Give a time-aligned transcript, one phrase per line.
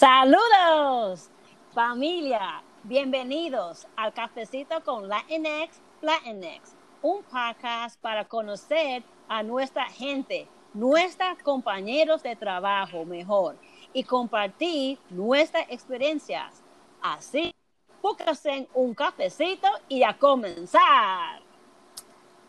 [0.00, 1.28] Saludos,
[1.74, 2.62] familia.
[2.84, 12.22] Bienvenidos al Cafecito con Latinx, Latinx, un podcast para conocer a nuestra gente, nuestros compañeros
[12.22, 13.58] de trabajo mejor
[13.92, 16.62] y compartir nuestras experiencias.
[17.02, 17.54] Así,
[18.00, 21.42] pónganse un cafecito y a comenzar.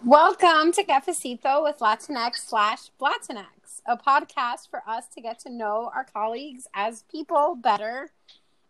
[0.05, 5.91] Welcome to Cafecito with Latinx slash Latinx, a podcast for us to get to know
[5.93, 8.11] our colleagues as people better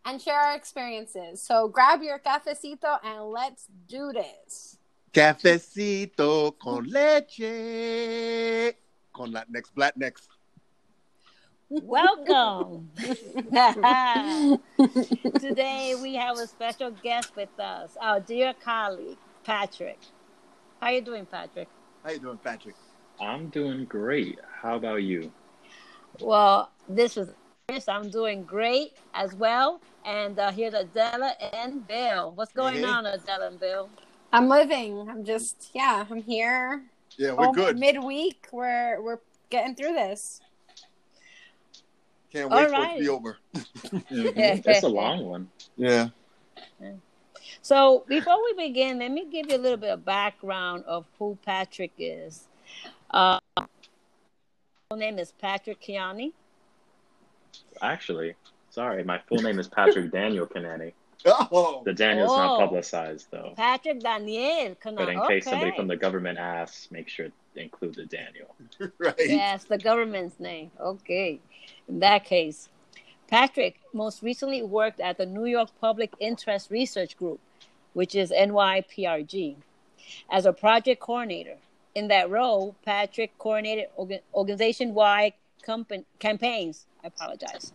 [0.04, 1.40] and share our experiences.
[1.42, 4.78] So grab your cafecito and let's do this.
[5.12, 8.74] Cafecito con leche.
[9.12, 10.28] Con Latinx, Latinx.
[11.68, 12.90] Welcome.
[15.40, 19.98] Today we have a special guest with us, our dear colleague, Patrick.
[20.80, 21.68] How you doing, Patrick?
[22.04, 22.74] How you doing, Patrick?
[23.22, 24.38] I'm doing great.
[24.60, 25.30] How about you?
[26.20, 27.30] Well, this is
[27.68, 27.88] Chris.
[27.88, 29.80] I'm doing great as well.
[30.04, 32.32] And uh, here's Adela and Bill.
[32.34, 32.84] What's going Hey.
[32.84, 33.88] on, Adela and Bill?
[34.32, 35.08] I'm living.
[35.08, 36.82] I'm just yeah, I'm here.
[37.16, 37.78] Yeah, we're Oh, good.
[37.78, 38.48] Midweek.
[38.50, 39.20] We're we're
[39.50, 40.40] getting through this.
[42.32, 43.38] Can't All wait for it to be over.
[44.10, 44.62] Mhm.
[44.64, 45.50] That's a long one.
[45.76, 46.08] Yeah.
[47.60, 51.38] So before we begin, let me give you a little bit of background of who
[51.44, 52.48] Patrick is.
[53.12, 53.38] Uh,
[54.88, 56.32] full name is Patrick Kiani.
[57.82, 58.34] Actually,
[58.70, 60.92] sorry, my full name is Patrick Daniel Kanani.
[61.24, 62.58] Oh, The Daniel's not Oh.
[62.66, 63.52] publicized though.
[63.56, 64.76] Patrick Daniel.
[64.84, 68.54] But in case somebody from the government asks, make sure to include the Daniel.
[68.98, 69.14] right.
[69.18, 70.70] Yes, the government's name.
[70.80, 71.38] Okay.
[71.88, 72.70] In that case,
[73.28, 77.38] Patrick most recently worked at the New York Public Interest Research Group,
[77.92, 79.56] which is NYPIRG,
[80.30, 81.56] as a project coordinator.
[81.94, 85.34] In that role, Patrick coordinated orga- organization-wide
[85.66, 86.86] compa- campaigns.
[87.04, 87.72] I apologize.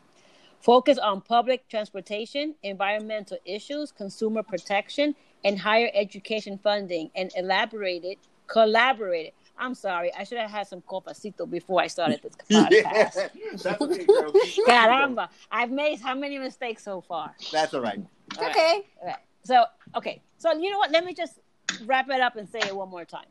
[0.59, 8.17] Focus on public transportation, environmental issues, consumer protection, and higher education funding, and elaborated,
[8.47, 9.33] collaborated.
[9.59, 12.65] I'm sorry, I should have had some copacito before I started this Yeah.
[12.69, 13.61] podcast.
[13.63, 14.31] That's okay, girl.
[14.67, 17.35] Caramba, I've made how many mistakes so far?
[17.51, 17.99] That's all right.
[18.37, 18.51] All right.
[18.51, 18.81] okay.
[19.01, 19.17] All right.
[19.43, 19.63] So,
[19.95, 20.21] okay.
[20.37, 20.91] So, you know what?
[20.91, 21.39] Let me just
[21.85, 23.25] wrap it up and say it one more time.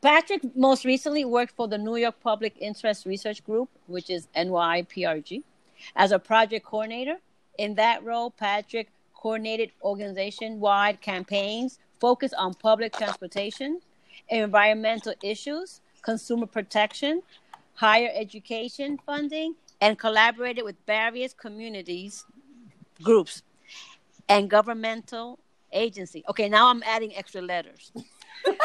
[0.00, 5.42] Patrick most recently worked for the New York Public Interest Research Group, which is NYPIRG,
[5.96, 7.16] as a project coordinator.
[7.58, 13.80] In that role, Patrick coordinated organization wide campaigns focused on public transportation,
[14.28, 17.22] environmental issues, consumer protection,
[17.74, 22.24] higher education funding, and collaborated with various communities,
[23.02, 23.42] groups,
[24.28, 25.38] and governmental
[25.72, 26.24] agency.
[26.28, 27.92] Okay, now I'm adding extra letters.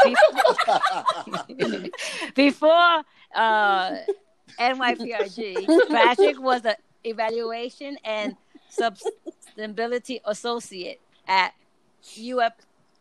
[0.04, 1.90] Before,
[2.36, 3.04] before
[3.36, 3.96] uh,
[4.60, 8.36] NYPIRG, Patrick was an evaluation and
[8.72, 11.54] sustainability associate at
[12.20, 12.54] UF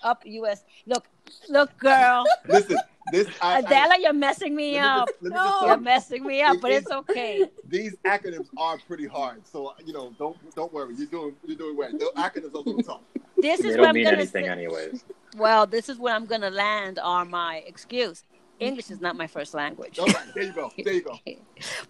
[0.03, 0.65] Up US.
[0.87, 1.07] Look,
[1.49, 2.79] look, girl, Listen,
[3.13, 5.09] this I, I, Adela, you're messing me me up.
[5.09, 5.63] just- me No.
[5.67, 7.49] You're messing me up, but it's okay.
[7.69, 9.47] these acronyms are pretty hard.
[9.47, 10.95] So you know, don't don't worry.
[10.97, 11.91] You're doing you're doing well.
[11.93, 13.01] The acronyms are a little tough.
[13.39, 14.51] This They is what don't I'm mean gonna anything say.
[14.51, 15.05] anyways.
[15.37, 18.25] Well, this is where I'm gonna land on my excuse.
[18.59, 19.99] English is not my first language.
[19.99, 20.73] All right, there you go.
[20.83, 21.19] There you go.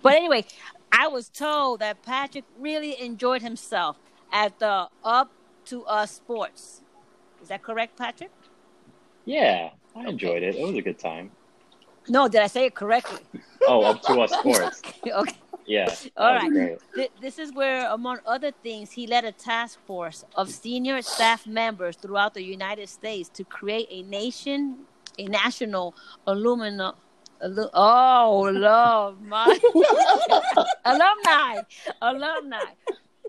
[0.02, 0.44] But anyway,
[0.90, 3.96] I was told that Patrick really enjoyed himself
[4.32, 5.30] at the Up
[5.66, 6.82] to Us Sports.
[7.40, 8.30] Is that correct, Patrick?
[9.24, 10.56] Yeah, I enjoyed it.
[10.56, 11.30] It was a good time.
[12.08, 13.20] No, did I say it correctly?
[13.68, 14.82] Oh, up to us sports.
[15.06, 15.36] okay.
[15.64, 16.50] Yeah, that All was right.
[16.52, 16.78] great.
[16.94, 21.46] Th- This is where, among other things, he led a task force of senior staff
[21.46, 24.86] members throughout the United States to create a nation,
[25.18, 25.94] a national
[26.26, 26.94] aluminum.
[27.42, 29.58] Alu- oh, love my
[30.84, 31.60] alumni,
[32.00, 32.58] alumni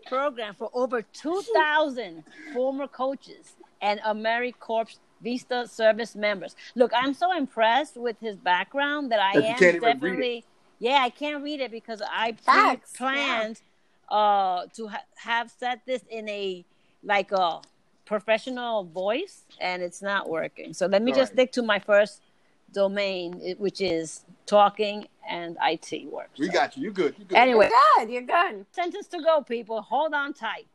[0.08, 2.24] program for over two thousand
[2.54, 6.56] former coaches and AmeriCorps Vista service members.
[6.76, 10.20] Look, I'm so impressed with his background that I That am can't even read it.
[10.20, 10.46] definitely.
[10.80, 13.62] Yeah, I can't read it because I Facts, planned
[14.09, 16.66] uh, to ha- have said this in a
[17.03, 17.62] like a
[18.06, 20.74] professional voice, and it's not working.
[20.74, 21.35] So let me All just right.
[21.35, 22.22] stick to my first
[22.74, 26.29] domain, which is talking and IT work.
[26.38, 26.84] We So, got you.
[26.84, 27.16] You good.
[27.20, 27.38] You good.
[27.38, 28.14] Anyway, You're good.
[28.14, 28.66] You're good.
[28.72, 29.82] sentence to go, people.
[29.82, 30.68] Hold on tight.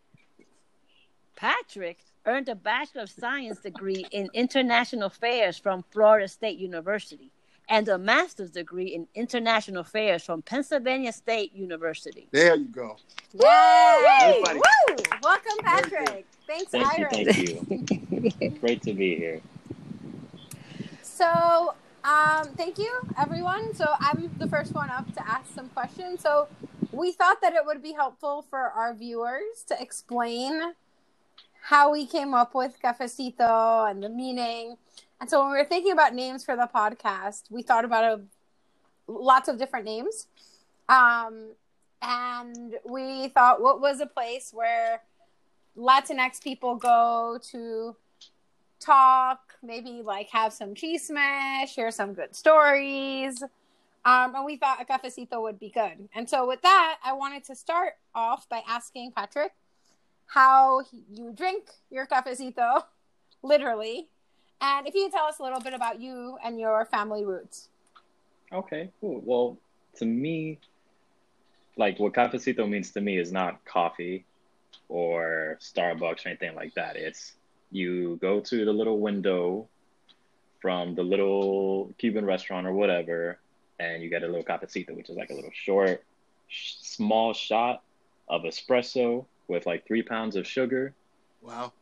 [1.37, 7.31] Patrick earned a Bachelor of Science degree in International Affairs from Florida State University
[7.69, 12.29] and a master's degree in international affairs from Pennsylvania State University.
[12.31, 12.97] There you go.
[13.33, 14.05] Yay!
[14.21, 14.59] Everybody.
[14.59, 14.97] Woo!
[15.23, 16.27] Welcome, Patrick.
[16.47, 18.51] Thanks, Thank you, thank you.
[18.61, 19.41] Great to be here.
[21.03, 21.75] So,
[22.05, 23.75] um, thank you, everyone.
[23.75, 26.21] So, I'm the first one up to ask some questions.
[26.21, 26.49] So,
[26.91, 30.75] we thought that it would be helpful for our viewers to explain
[31.63, 34.77] how we came up with cafecito and the meaning.
[35.23, 38.21] And so when we were thinking about names for the podcast, we thought about a,
[39.07, 40.27] lots of different names.
[40.89, 41.53] Um,
[42.03, 45.01] and we thought, what was a place where
[45.79, 47.95] Latinx people go to
[48.81, 53.45] talk, maybe like have some cheese smash, share some good stories.
[54.05, 56.09] Um, and we thought a cafecito would be good.
[56.17, 59.53] And so with that, I wanted to start off by asking Patrick
[60.27, 62.83] how you drink your cafecito,
[63.45, 64.09] literally,
[64.63, 67.69] and if you could tell us a little bit about you and your family roots.
[68.53, 69.21] Okay, cool.
[69.25, 69.59] Well,
[69.97, 70.61] to me,
[71.77, 74.25] like what cafecito means to me is not coffee
[74.89, 76.97] or Starbucks or anything like that.
[76.97, 77.33] It's
[77.71, 79.69] you go to the little window
[80.61, 83.39] from the little Cuban restaurant or whatever,
[83.81, 86.05] and you get a little cafecito, which is like a little short,
[86.49, 87.83] sh- small shot
[88.29, 90.95] of espresso with like three pounds of sugar.
[91.41, 91.73] Wow.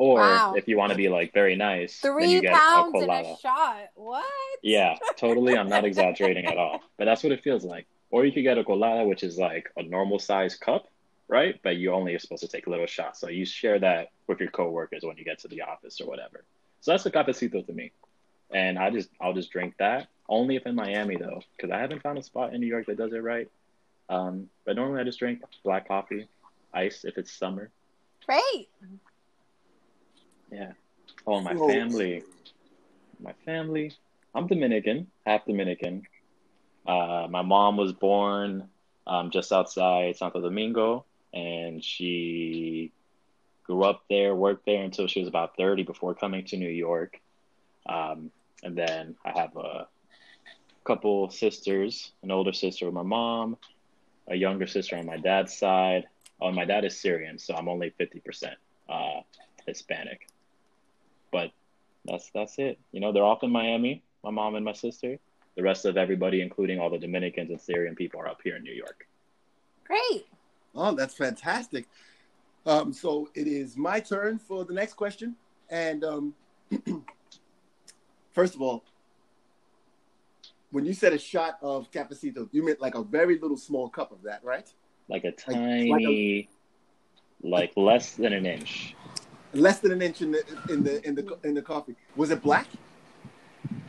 [0.00, 0.54] Or Wow.
[0.54, 3.34] if you want to be like very nice, then you get pounds a colada.
[3.34, 3.88] a shot.
[3.96, 4.24] What?
[4.62, 5.58] Yeah, totally.
[5.58, 6.80] I'm not exaggerating at all.
[6.96, 7.86] But that's what it feels like.
[8.10, 10.86] Or you could get a colada, which is like a normal size cup,
[11.28, 11.60] right?
[11.62, 13.20] But you only are supposed to take little shots.
[13.20, 16.44] So you share that with your coworkers when you get to the office or whatever.
[16.80, 17.92] So that's a cafecito to me.
[18.50, 20.08] And I just I'll just drink that.
[20.30, 22.96] Only if in Miami though, because I haven't found a spot in New York that
[22.96, 23.48] does it right.
[24.08, 26.26] Um, but normally I just drink black coffee,
[26.72, 27.68] ice if it's summer.
[28.24, 28.70] Great.
[30.50, 30.72] Yeah.
[31.26, 32.22] Oh, my So- family.
[33.20, 33.92] My family.
[34.34, 36.06] I'm Dominican, half Dominican.
[36.86, 38.68] Uh, my mom was born
[39.06, 41.04] um, just outside Santo Domingo,
[41.34, 42.92] and she
[43.64, 47.20] grew up there, worked there until she was about 30 before coming to New York.
[47.86, 48.30] Um,
[48.62, 49.88] and then I have a
[50.84, 53.56] couple sisters, an older sister with my mom,
[54.28, 56.06] a younger sister on my dad's side.
[56.40, 58.54] Oh, my dad is Syrian, so I'm only 50%
[58.88, 59.20] uh,
[59.66, 60.29] Hispanic.
[61.32, 61.50] But
[62.04, 62.78] that's that's it.
[62.92, 65.18] You know, they're off in Miami, my mom and my sister.
[65.56, 68.62] The rest of everybody, including all the Dominicans and Syrian people, are up here in
[68.62, 69.06] New York.
[69.84, 70.26] Great.
[70.74, 71.88] Oh, that's fantastic.
[72.66, 75.34] Um, so it is my turn for the next question.
[75.70, 76.34] And um,
[78.32, 78.84] first of all,
[80.70, 84.12] when you said a shot of cafecito, you meant like a very little small cup
[84.12, 84.72] of that, right?
[85.08, 86.48] Like a like a- tiny,
[87.42, 88.94] like less than an inch.
[89.52, 91.96] Less than an inch in the in the in the in the coffee.
[92.16, 92.66] Was it black?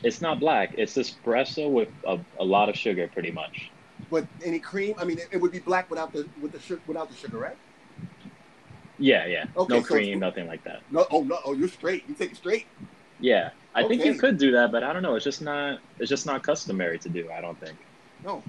[0.03, 0.73] It's not black.
[0.77, 3.69] It's espresso with a, a lot of sugar, pretty much.
[4.09, 4.95] But any cream?
[4.97, 7.37] I mean, it, it would be black without the with the sugar without the sugar,
[7.37, 7.57] right?
[8.97, 9.45] Yeah, yeah.
[9.55, 10.81] Okay, no so cream, nothing like that.
[10.91, 12.03] No, oh no, oh you're straight.
[12.07, 12.65] You take it straight.
[13.19, 15.15] Yeah, I think you could do that, but I don't know.
[15.15, 15.79] It's just not.
[15.99, 17.29] It's just not customary to do.
[17.31, 17.77] I don't think.
[18.23, 18.43] No.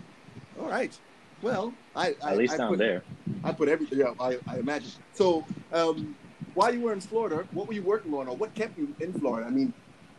[0.59, 0.99] All right.
[1.43, 3.03] Well, I, I At least I down put, there.
[3.43, 3.99] I put everything.
[3.99, 4.93] Yeah, I, I imagine.
[5.13, 6.17] So, um,
[6.55, 9.13] while you were in Florida, what were you working on, or what kept you in
[9.13, 9.47] Florida?
[9.47, 9.73] I mean,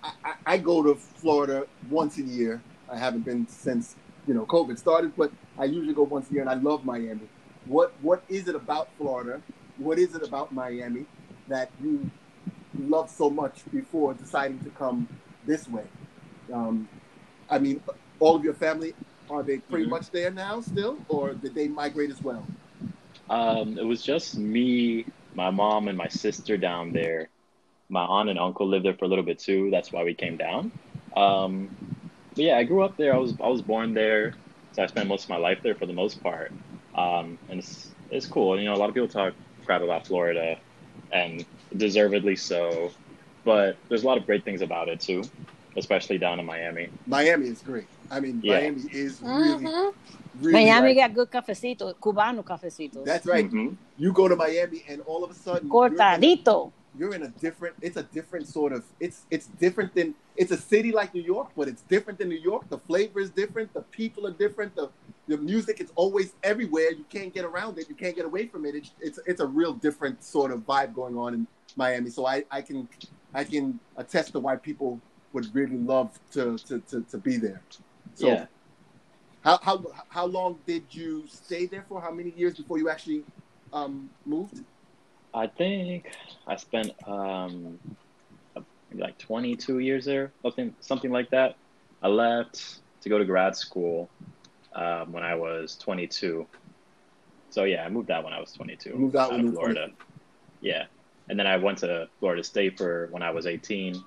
[0.03, 2.63] I, I, I go to Florida once a year.
[2.89, 3.95] I haven't been since
[4.25, 7.29] you know COVID started, but I usually go once a year, and I love Miami.
[7.65, 9.41] What What is it about Florida?
[9.77, 11.05] What is it about Miami
[11.47, 12.09] that you
[12.77, 15.07] love so much before deciding to come
[15.45, 15.85] this way?
[16.53, 16.89] Um,
[17.49, 17.81] I mean,
[18.19, 18.93] all of your family
[19.29, 19.89] are they pretty Mhm.
[19.89, 22.47] much there now still, or did they migrate as well?
[23.29, 27.29] Um, it was just me, my mom, and my sister down there.
[27.89, 29.69] My aunt and uncle lived there for a little bit too.
[29.71, 30.73] That's why we came down.
[31.15, 31.73] Um,
[32.35, 33.13] but yeah, I grew up there.
[33.13, 34.37] I was I was born there,
[34.71, 36.53] so I spent most of my life there for the most part.
[36.95, 38.53] Um, and it's it's cool.
[38.53, 39.35] And you know, a lot of people talk
[39.65, 40.57] crap about Florida,
[41.11, 42.91] and deservedly so.
[43.45, 45.23] But there's a lot of great things about it too,
[45.77, 46.93] especially down in Miami.
[47.05, 47.89] Miami is great.
[48.09, 48.59] I mean, Yeah.
[48.59, 49.89] Miami is really, hmm
[50.41, 50.53] really.
[50.65, 53.03] Miami like- got good cafecito, Cubano cafecito.
[53.05, 53.49] that's right.
[53.49, 53.75] Mhm.
[53.97, 56.71] You go to Miami, and all of a sudden, you're in, a, Cortadito.
[56.97, 57.75] you're in a different.
[57.81, 58.83] It's a different sort of.
[58.99, 60.15] It's it's different than.
[60.35, 62.67] It's a city like New York, but it's different than New York.
[62.69, 63.71] The flavor is different.
[63.73, 64.75] The people are different.
[64.75, 64.89] The
[65.27, 66.91] the music is always everywhere.
[66.91, 67.87] You can't get around it.
[67.87, 68.73] You can't get away from it.
[68.75, 72.09] It's it's, it's a real different sort of vibe going on in Miami.
[72.09, 72.89] So I, I can
[73.33, 74.99] I can attest to why people
[75.33, 77.61] would really love to to, to, to be there.
[78.15, 78.45] So Yeah.
[79.43, 82.01] How, how how long did you stay there for?
[82.01, 83.23] How many years before you actually
[83.73, 84.63] um, moved?
[85.33, 86.11] I think
[86.47, 87.79] I spent um,
[88.93, 91.55] like 22 years there, something something like that.
[92.01, 94.09] I left to go to grad school
[94.73, 96.45] um, when I was 22.
[97.49, 98.89] So yeah, I moved out when I was 22.
[98.89, 99.89] You moved out when of Florida.
[100.61, 100.85] Yeah,
[101.29, 104.01] and then I went to Florida State for when I was 18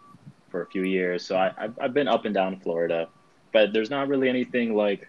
[0.50, 1.26] for a few years.
[1.26, 3.08] So I, I've, I've been up and down Florida,
[3.52, 5.08] but there's not really anything like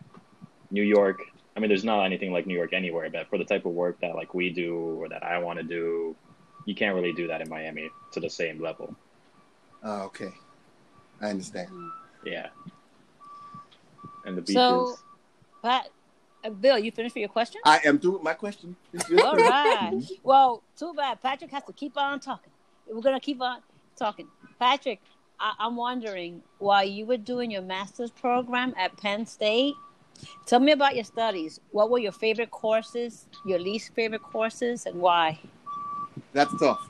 [0.71, 1.21] New York
[1.57, 4.00] I mean, there's not anything like New York anywhere, but for the type of work
[4.01, 6.15] that like we do or that I want to do,
[6.65, 8.95] you can't really do that in Miami to the same level.
[9.83, 10.29] Oh, okay.
[11.19, 11.69] I understand.
[12.24, 12.50] Yeah.
[14.24, 14.53] And the beaches.
[14.53, 15.00] So,
[15.63, 15.89] Pat,
[16.43, 17.59] uh, Bill, you finished with your question?
[17.65, 18.75] I am through with my question.
[19.17, 20.00] All right.
[20.21, 21.24] Well, too bad.
[21.24, 22.51] Patrick has to keep on talking.
[22.88, 23.62] We're gonna keep on
[23.95, 24.27] talking.
[24.59, 25.01] Patrick,
[25.39, 29.74] I- I'm wondering while you were doing your master's program at Penn State.
[30.45, 31.59] Tell me about your studies.
[31.71, 35.39] What were your favorite courses, your least favorite courses, and why?
[36.33, 36.89] That's tough.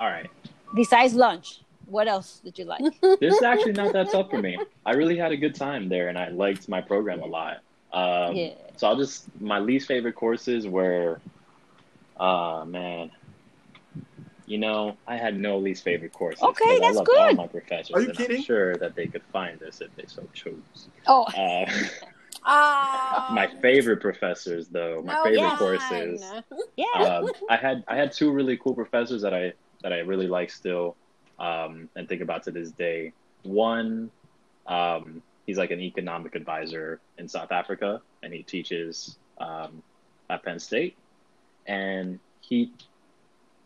[0.00, 0.30] All right.
[0.74, 2.82] Besides lunch, what else did you like?
[3.20, 4.58] This is actually not that tough for me.
[4.86, 7.58] I really had a good time there, and I liked my program a lot.
[7.92, 8.50] Um, Yeah.
[8.76, 11.20] So I'll just my least favorite courses were,
[12.20, 13.10] uh man,
[14.48, 16.42] you know, I had no least favorite courses.
[16.42, 17.36] Okay, that's I loved all good.
[17.36, 18.36] my professors, Are you and kidding?
[18.38, 20.88] I'm sure that they could find this if they so chose.
[21.06, 21.70] Oh, Uh,
[22.44, 25.56] Ah, my favorite professors, though, my no favorite yeah.
[25.58, 26.24] courses.
[26.76, 26.86] yeah.
[27.02, 29.52] Um, I had I had two really cool professors that I
[29.82, 30.96] that I really like still,
[31.38, 33.12] um, and think about to this day.
[33.42, 34.10] One,
[34.66, 39.82] um, he's like an economic advisor in South Africa, and he teaches um,
[40.30, 40.96] at Penn State,
[41.66, 42.72] and he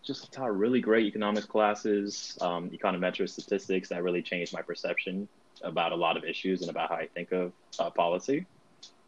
[0.05, 5.29] just taught really great economics classes, um, econometric statistics that really changed my perception
[5.63, 8.47] about a lot of issues and about how I think of uh, policy.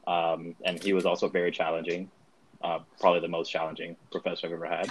[0.06, 2.10] Um, and he was also very challenging,
[2.62, 4.90] uh, probably the most challenging professor I've ever had.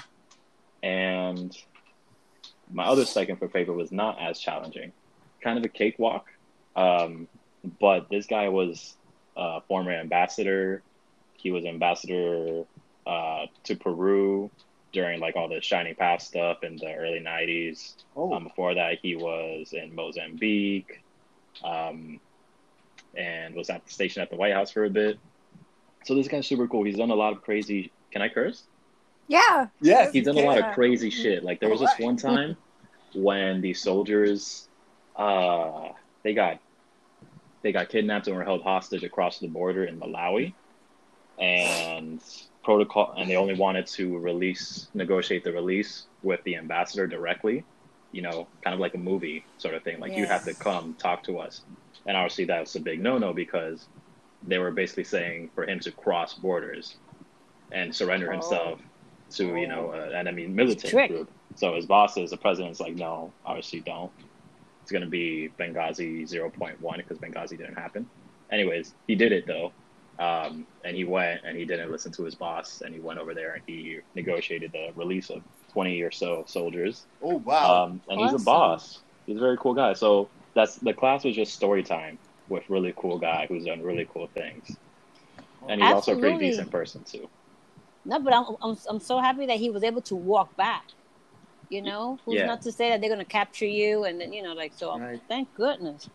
[0.81, 1.55] And
[2.71, 4.91] my other second for favorite was not as challenging,
[5.41, 6.27] kind of a cakewalk.
[6.75, 7.27] Um,
[7.79, 8.95] but this guy was
[9.37, 10.81] a former ambassador.
[11.37, 12.63] He was ambassador
[13.05, 14.51] uh, to Peru
[14.93, 17.95] during like all the Shining Path stuff in the early 90s.
[18.15, 21.01] Oh, Um, before that, he was in Mozambique
[21.63, 22.19] um,
[23.15, 25.19] and was at the station at the White House for a bit.
[26.05, 26.83] So this guy's super cool.
[26.83, 27.91] He's done a lot of crazy.
[28.11, 28.63] Can I curse?
[29.27, 29.67] Yeah.
[29.81, 30.11] Yeah.
[30.11, 31.43] He's done a lot of crazy shit.
[31.43, 32.55] Like there was this one time
[33.15, 34.67] when the soldiers,
[35.15, 35.89] uh,
[36.23, 36.59] they got
[37.61, 40.53] they got kidnapped and were held hostage across the border in Malawi,
[41.39, 42.21] and
[42.63, 47.63] protocol, and they only wanted to release, negotiate the release with the ambassador directly.
[48.11, 49.99] You know, kind of like a movie sort of thing.
[49.99, 51.61] Like you have to come talk to us,
[52.05, 53.87] and obviously that was a big no-no because
[54.47, 56.95] they were basically saying for him to cross borders
[57.71, 58.33] and surrender Oh.
[58.33, 58.79] himself
[59.31, 61.29] to you know an enemy militant group.
[61.55, 64.11] So his bosses, the president's like, no, obviously don't.
[64.81, 68.07] It's gonna be Benghazi 0.1 because Benghazi didn't happen.
[68.51, 69.71] Anyways, he did it though,
[70.23, 73.33] um, and he went and he didn't listen to his boss, and he went over
[73.33, 75.41] there and he negotiated the release of
[75.73, 77.05] 20 or so soldiers.
[77.21, 77.83] Oh wow.
[77.83, 79.01] Um, and he's a boss.
[79.25, 79.93] He's a very cool guy.
[79.93, 84.07] So that's the class was just story time with really cool guy who's done really
[84.13, 84.77] cool things,
[85.67, 87.29] and he's also a pretty decent person too.
[88.05, 90.83] No, but I'm, I'm I'm so happy that he was able to walk back.
[91.69, 92.45] You know, who's Yeah.
[92.45, 94.97] not to say that they're gonna capture you and then you know, like so.
[94.97, 95.19] Right.
[95.27, 96.07] Thank goodness.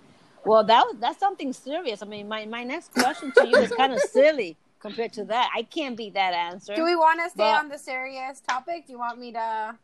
[0.48, 2.02] Well, that was that's something serious.
[2.02, 5.50] I mean, my my next question to you is kind of silly compared to that.
[5.54, 6.74] I can't beat that answer.
[6.74, 8.86] Do we want to stay But- on the serious topic?
[8.86, 9.76] Do you want me to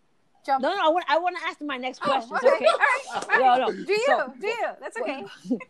[0.47, 0.63] jump?
[0.63, 2.37] no, no, I want I want to ask my next Oh, question.
[2.37, 2.49] okay.
[2.49, 2.67] Okay.
[2.67, 3.43] All right.
[3.43, 3.85] All No, no.
[3.85, 4.05] Do you?
[4.07, 4.69] So- do you?
[4.81, 5.25] That's okay.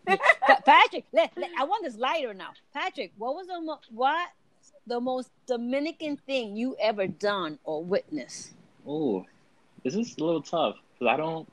[0.64, 2.50] Patrick, let, let- I want this lighter now.
[2.72, 4.28] Patrick, what was the mo- what
[4.86, 8.52] the most Dominican thing you ever done or witnessed?
[8.86, 9.24] Oh,
[9.82, 11.48] this is a little tough because I don't.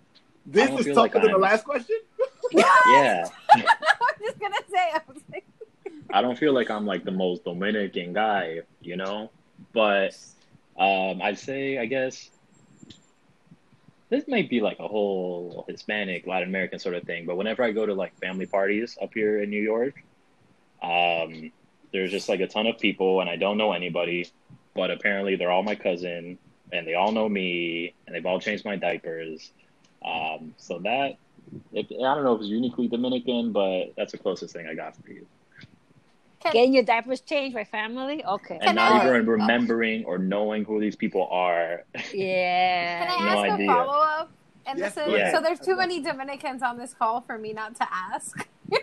[0.45, 1.97] this don't is feel tougher like than the I'm- last question.
[2.53, 3.63] Yeah, I'm
[4.21, 4.91] just gonna say.
[4.93, 5.45] I was like,
[6.09, 9.31] I don't feel like I'm like the most Dominican guy, you know.
[9.73, 10.17] But
[10.77, 12.29] um, I'd say, I guess,
[14.09, 17.25] this might be like a whole Hispanic, Latin American sort of thing.
[17.25, 20.03] But whenever I go to like family parties up here in New York,
[20.83, 21.51] um,
[21.93, 24.29] there's just like a ton of people, and I don't know anybody,
[24.73, 26.37] but apparently they're all my cousin,
[26.71, 29.51] and they all know me, and they've all changed my diapers.
[30.03, 31.17] Um, so that,
[31.73, 34.95] if, I don't know if it's uniquely Dominican, but that's the closest thing I got
[34.95, 35.25] for you.
[36.43, 38.25] Getting your diapers changed by family?
[38.25, 38.55] Okay.
[38.55, 41.83] and Can not I- even remembering or knowing who these people are.
[42.13, 43.05] Yeah.
[43.05, 43.71] Can I No ask idea.
[43.71, 44.31] a follow up?
[44.65, 45.35] And Yes, this is ahead.
[45.35, 45.41] so.
[45.41, 48.47] There's too many Dominicans on this call for me not to ask.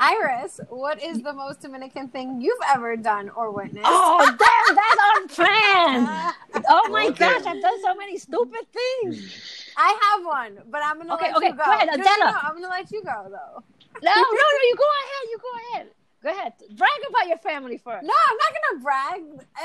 [0.00, 3.86] Iris, what is the most Dominican thing you've ever done or witnessed?
[3.88, 6.32] Oh, damn, that's on plan.
[6.54, 7.18] Uh, Oh my Okay.
[7.18, 9.57] gosh, I've done so many stupid things.
[9.78, 11.64] I have one, but I'm gonna Okay, let okay, you go.
[11.64, 12.32] go ahead, No, no, Adela.
[12.32, 13.62] no, I'm gonna let you go though.
[14.02, 15.24] No, no, no, you go ahead.
[15.30, 15.88] You go ahead.
[16.22, 16.52] Go ahead.
[16.76, 18.04] Brag about your family first.
[18.06, 19.20] No, I'm not gonna brag.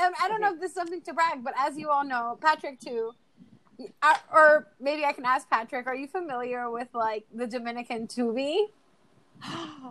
[0.06, 2.38] Um, I don't know if this is something to brag, but as you all know,
[2.40, 3.12] Patrick too.
[4.02, 5.86] uh, Or maybe I can ask Patrick.
[5.88, 8.66] Are you familiar with like the Dominican tubi?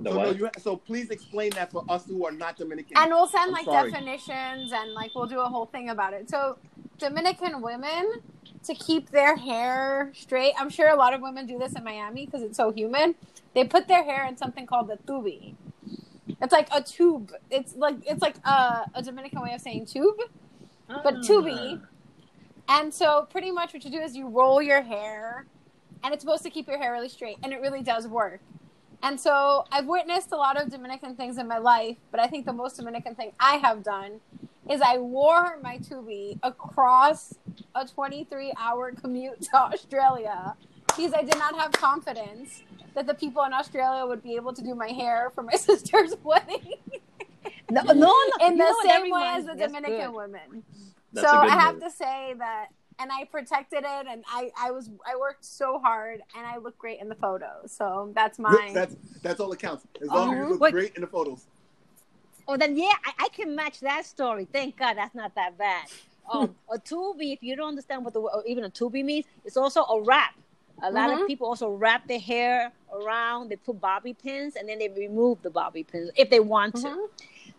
[0.02, 0.40] The so, no, what?
[0.40, 2.98] you, so please explain that for us who are not Dominican.
[2.98, 3.92] And we'll send I'm like sorry.
[3.92, 6.30] definitions and like we'll do a whole thing about it.
[6.30, 6.58] So
[6.98, 8.10] Dominican women
[8.64, 10.54] to keep their hair straight.
[10.58, 13.16] I'm sure a lot of women do this in Miami because it's so humid.
[13.54, 15.56] They put their hair in something called the tubi.
[16.42, 17.32] It's like a tube.
[17.50, 20.18] It's like it's like a, a Dominican way of saying tube.
[20.88, 21.22] But ah.
[21.22, 21.82] tubi.
[22.68, 25.46] And so pretty much what you do is you roll your hair
[26.04, 28.40] and it's supposed to keep your hair really straight and it really does work.
[29.02, 32.46] And so I've witnessed a lot of Dominican things in my life, but I think
[32.46, 34.22] the most Dominican thing I have done
[34.70, 37.36] is I wore my tubi across
[37.76, 40.56] a 23 hour commute to Australia
[40.88, 42.64] because I did not have confidence
[42.96, 46.14] that the people in Australia would be able to do my hair for my sister's
[46.24, 46.74] wedding
[47.70, 48.14] No, no, no.
[48.48, 50.16] in the know what, that same way as the Dominican good.
[50.16, 50.64] women.
[51.14, 51.84] That's so I have move.
[51.86, 52.68] to say that,
[53.00, 56.78] and I protected it, and I I was I worked so hard, and I look
[56.78, 57.72] great in the photos.
[57.72, 58.72] So that's my.
[58.74, 59.86] That's that's all that counts.
[60.02, 60.74] As oh, long as you look Wait.
[60.74, 61.48] great in the photos.
[62.48, 64.48] Oh, then yeah, I, I can match that story.
[64.52, 65.86] Thank God that's not that bad.
[66.32, 69.58] Um, a tubi, if you don't understand what the or even a tubi means, it's
[69.58, 70.34] also a wrap.
[70.82, 71.22] A lot Mhm.
[71.22, 73.50] of people also wrap their hair around.
[73.50, 76.88] They put bobby pins and then they remove the bobby pins if they want to.
[76.88, 77.08] Mhm.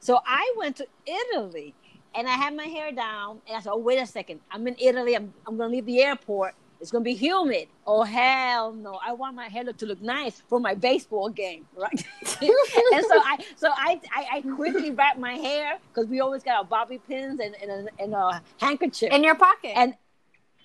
[0.00, 1.74] So I went to Italy
[2.14, 4.40] and I had my hair down and I said, "Oh, wait a second!
[4.50, 5.14] I'm in Italy.
[5.14, 6.54] I'm I'm gonna leave the airport.
[6.84, 7.68] It's gonna be humid.
[7.86, 9.00] Oh hell no!
[9.02, 11.90] I want my hair to look nice for my baseball game, right?"
[12.42, 16.56] and so I so I I, I quickly wrap my hair because we always got
[16.58, 19.10] our bobby pins and and a, and a handkerchief.
[19.12, 19.72] in your pocket.
[19.74, 19.94] And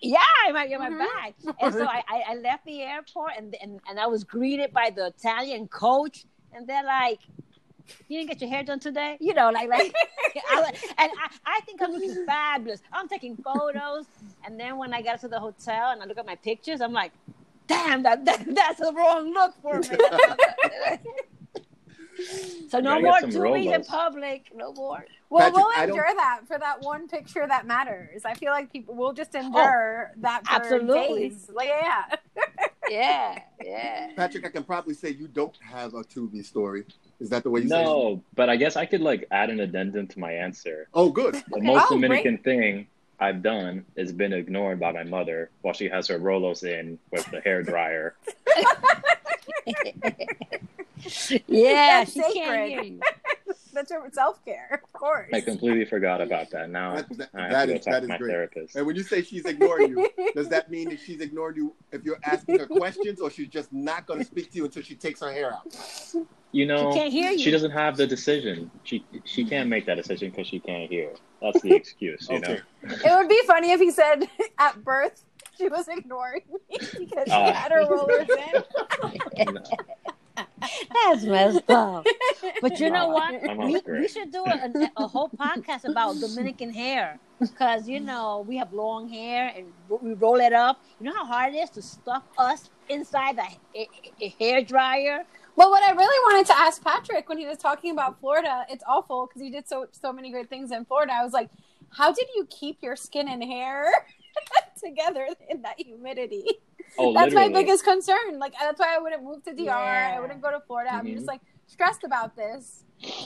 [0.02, 1.00] yeah, in my, in my Mhm.
[1.00, 1.34] bag.
[1.62, 4.90] And so I, I, I left the airport and, and and I was greeted by
[4.90, 7.22] the Italian coach, and they're like,
[8.08, 9.94] "You didn't get your hair done today?" You know, like like,
[10.50, 12.82] I, and I, I think I'm looking fabulous.
[12.92, 14.06] I'm taking photos,
[14.46, 16.94] and then when I got to the hotel and I look at my pictures, I'm
[16.94, 17.12] like,
[17.68, 19.88] "Damn, that, that that's the wrong look for me."
[22.70, 24.52] so no more some tubies in public.
[24.54, 25.06] No more.
[25.30, 28.26] well, Patrick, we'll endure that for that one picture that matters.
[28.26, 31.30] I feel like people will just oh, endure that for Oh, absolutely.
[31.30, 31.50] days.
[31.54, 32.16] Like yeah.
[32.90, 34.12] Yeah, yeah.
[34.16, 36.86] Patrick, I can probably say you don't have a Tubi story.
[37.20, 37.84] Is that the way you say it?
[37.84, 40.88] No, but I guess I could like add an addendum to my answer.
[40.94, 41.36] Oh, good.
[41.36, 41.66] The Okay.
[41.66, 42.88] most Oh, Dominican thing
[43.20, 47.30] I've done has been ignored by my mother while she has her Rolos in with
[47.32, 48.16] the hair dryer.
[51.48, 53.00] yeah, That's she can't hear you.
[53.74, 55.30] That's your self care, of course.
[55.34, 56.70] I completely forgot about that.
[56.70, 58.32] Now That- that- I have that to go is- talk to my great.
[58.32, 58.76] therapist.
[58.76, 62.04] And when you say she's ignoring you, does that mean that she's ignoring you if
[62.04, 64.96] you're asking her questions, or she's just not going to speak to you until she
[64.96, 65.74] takes her hair out?
[66.52, 67.38] You know, She can't hear you.
[67.40, 68.72] she doesn't have the decision.
[68.84, 71.12] She she can't make that decision because she can't hear.
[71.42, 72.60] That's the excuse, you Okay.
[72.84, 72.96] know.
[73.06, 74.28] It would be funny if he said
[74.58, 75.24] at birth
[75.58, 76.58] she was ignoring me
[77.00, 77.54] because she Uh.
[77.54, 79.54] had her rollers in.
[79.54, 79.62] No.
[80.94, 82.06] That's messed up.
[82.62, 83.34] But you know what?
[83.58, 88.58] We, we should do a, a whole podcast about Dominican hair because you know we
[88.58, 89.68] have long hair and
[90.02, 90.82] we roll it up.
[91.00, 93.46] You know how hard it is to stuff us inside the
[93.80, 93.90] a,
[94.22, 95.24] a hair dryer.
[95.56, 98.84] Well, what I really wanted to ask Patrick when he was talking about Florida, it's
[98.88, 101.14] awful because he did so so many great things in Florida.
[101.14, 101.50] I was like,
[101.92, 103.86] how did you keep your skin and hair
[104.84, 106.46] together in that humidity?
[106.98, 108.40] Oh, That's my biggest concern.
[108.40, 109.70] Like that's why I wouldn't move to DR.
[110.16, 110.94] I wouldn't go to Florida.
[110.94, 111.16] I'm Mhm.
[111.16, 112.84] just like stressed about this.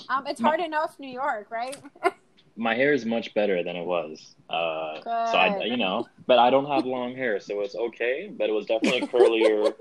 [0.09, 1.77] Um, it's My- hard enough, New York, right?
[2.55, 4.35] My hair is much better than it was.
[4.47, 8.31] Uh, so I, you know, but I don't have long hair, so it's okay.
[8.37, 9.73] But it was definitely curlier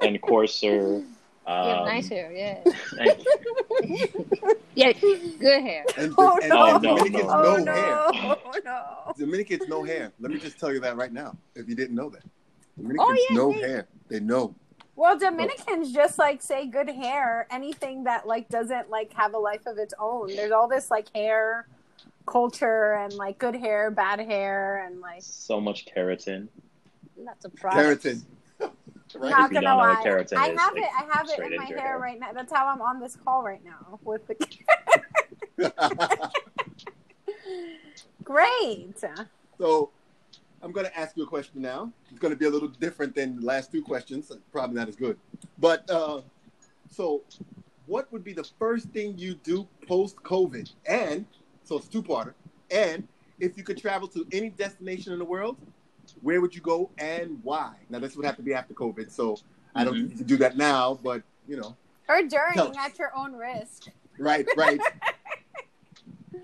[0.00, 1.02] and coarser.
[1.46, 2.58] Um, you have nice hair, yeah.
[2.96, 4.56] thank you.
[4.74, 5.84] yeah, good hair.
[5.98, 6.56] And, Oh, and no.
[6.56, 7.42] Oh, no, Dominicans no.
[7.42, 7.72] no, oh no!
[7.72, 8.36] hair.
[8.46, 9.12] Oh no!
[9.18, 10.10] Dominicans no hair.
[10.18, 12.22] Let me just tell you that right now, if you didn't know that.
[12.76, 13.86] Dominicans Oh, yeah, no they- hair.
[14.08, 14.54] They know.
[14.94, 17.46] Well, Dominicans just like say good hair.
[17.50, 20.28] Anything that like doesn't like have a life of its own.
[20.34, 21.66] There's all this like hair
[22.26, 26.48] culture and like good hair, bad hair, and like So much keratin.
[27.18, 28.02] Not surprised.
[28.04, 28.22] Keratin.
[29.16, 29.30] right?
[29.30, 30.02] not gonna lie.
[30.02, 30.88] keratin I is, have like, it.
[30.96, 31.98] I have it in my hair hair.
[31.98, 32.32] right now.
[32.32, 34.36] That's how I'm on this call right now with the.
[38.24, 38.98] Great.
[39.58, 39.90] so
[40.62, 41.92] I'm going to ask you a question now.
[42.10, 44.32] It's going to be a little different than the last two questions.
[44.52, 45.18] Probably not as good.
[45.58, 46.22] But uh,
[46.90, 47.22] so,
[47.86, 50.72] what would be the first thing you do post COVID?
[50.88, 51.26] And
[51.62, 52.34] so it's two parter.
[52.70, 53.06] And
[53.38, 55.56] if you could travel to any destination in the world,
[56.22, 57.74] where would you go and why?
[57.90, 59.36] Now this would have to be after COVID, so
[59.74, 60.16] I don't Mhm.
[60.16, 60.94] think do that now.
[60.94, 61.76] But you know,
[62.08, 63.88] Or during at your own risk.
[64.18, 64.80] right, right.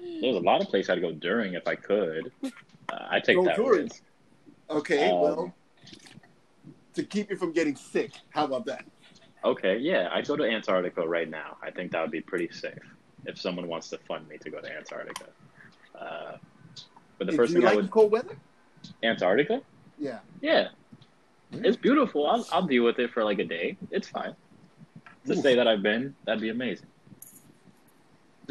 [0.02, 2.32] There's a lot of places I'd go during if I could.
[2.42, 2.48] Uh,
[3.10, 3.84] I take Go that during.
[3.84, 4.02] risk.
[4.70, 5.54] Okay, Um, well,
[6.94, 8.84] to keep you from getting sick, how about that?
[9.44, 11.56] Okay, yeah, I'd go to Antarctica right now.
[11.62, 12.78] I think that would be pretty safe
[13.26, 15.26] if someone wants to fund me to go to Antarctica.
[15.98, 16.36] Uh,
[17.18, 18.36] but the Hey, first thing I would cold weather?
[19.02, 19.60] Antarctica.
[19.98, 20.20] Yeah.
[20.40, 20.68] Yeah,
[21.52, 22.26] it's beautiful.
[22.28, 23.76] I'll I'll deal with it for like a day.
[23.90, 24.34] It's fine.
[25.26, 26.86] To say that I've been, that'd be amazing.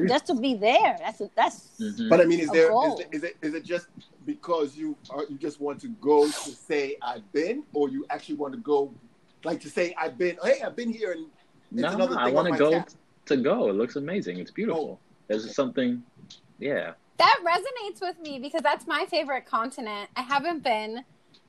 [0.08, 0.96] Just to be there.
[1.00, 2.10] That's a, that's Mhm.
[2.10, 2.94] But I mean, is A there goal.
[2.94, 3.88] is, it- is it is it just
[4.26, 8.36] because you are you just want to go to say I've been, or you actually
[8.36, 8.94] want to go,
[9.44, 10.38] like to say I've been?
[10.44, 11.26] Hey, I've been here, and
[11.74, 12.90] it's no, another I want to go tab.
[13.26, 13.70] to go.
[13.70, 14.38] It looks amazing.
[14.40, 15.00] It's beautiful.
[15.28, 16.04] There's something,
[16.60, 16.94] yeah.
[17.18, 20.10] That resonates with me because that's my favorite continent.
[20.16, 21.04] I haven't been,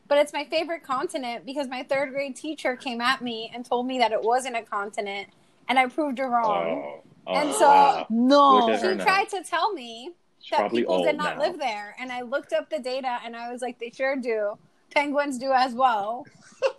[0.09, 3.87] but it's my favorite continent because my third grade teacher came at me and told
[3.87, 5.29] me that it wasn't a continent,
[5.69, 6.83] and I proved her wrong.
[6.97, 8.07] Oh, oh, And so- wow.
[8.11, 8.67] no.
[8.67, 9.05] Look at She now.
[9.05, 11.43] tried to tell me She's that people did not now.
[11.45, 14.59] live there, and I looked up the data, and I was like, they sure do.
[14.91, 16.25] Penguins do as well.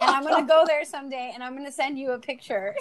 [0.02, 2.76] And I'm gonna go there someday, and I'm gonna send you a picture.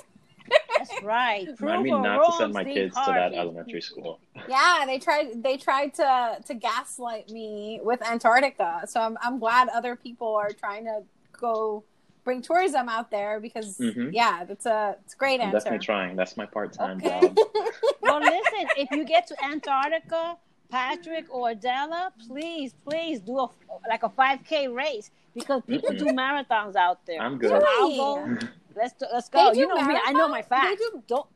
[0.77, 1.49] That's right.
[1.61, 4.21] Remind me Prove her not to send my Steve kids to that elementary school.
[4.49, 5.43] Yeah, they tried.
[5.43, 8.83] They tried to to gaslight me with Antarctica.
[8.87, 11.85] So I'm I'm glad other people are trying to go
[12.25, 14.11] bring tourism out there because Mhm.
[14.13, 15.59] yeah, that's a it's a great I'm answer.
[15.59, 16.17] definitely trying.
[16.17, 17.21] That's my part-time Okay.
[17.21, 17.37] job.
[18.03, 20.37] Well, listen, if you get to Antarctica,
[20.71, 23.49] Patrick or Adela, please, please do a
[23.89, 25.99] like a 5K race because people Mm-mm.
[25.99, 27.21] do marathons out there.
[27.21, 27.65] I'm So good.
[27.67, 28.39] I'll go.
[28.75, 29.49] Let's do, let's go.
[29.49, 29.99] They do You know me.
[30.05, 30.47] I know my marathons?
[30.49, 30.69] facts.
[30.71, 31.27] They do- Don't.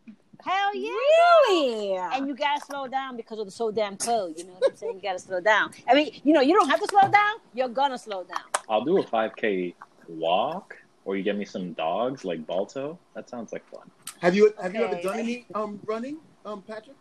[0.45, 0.91] Hell yeah.
[0.91, 1.97] Really?
[2.15, 4.35] And you gotta slow down because of the so damn cold.
[4.39, 4.97] You know what I'm saying?
[4.97, 5.73] You gotta slow down.
[5.89, 7.35] I mean, you know, you don't have to slow down.
[7.55, 8.43] You're gonna slow down.
[8.69, 9.75] I'll do a 5K
[10.09, 13.01] walk, or you get me some dogs like Balto.
[13.15, 13.91] That sounds like fun.
[14.21, 16.97] Have you have you ever done any um running, um Patrick?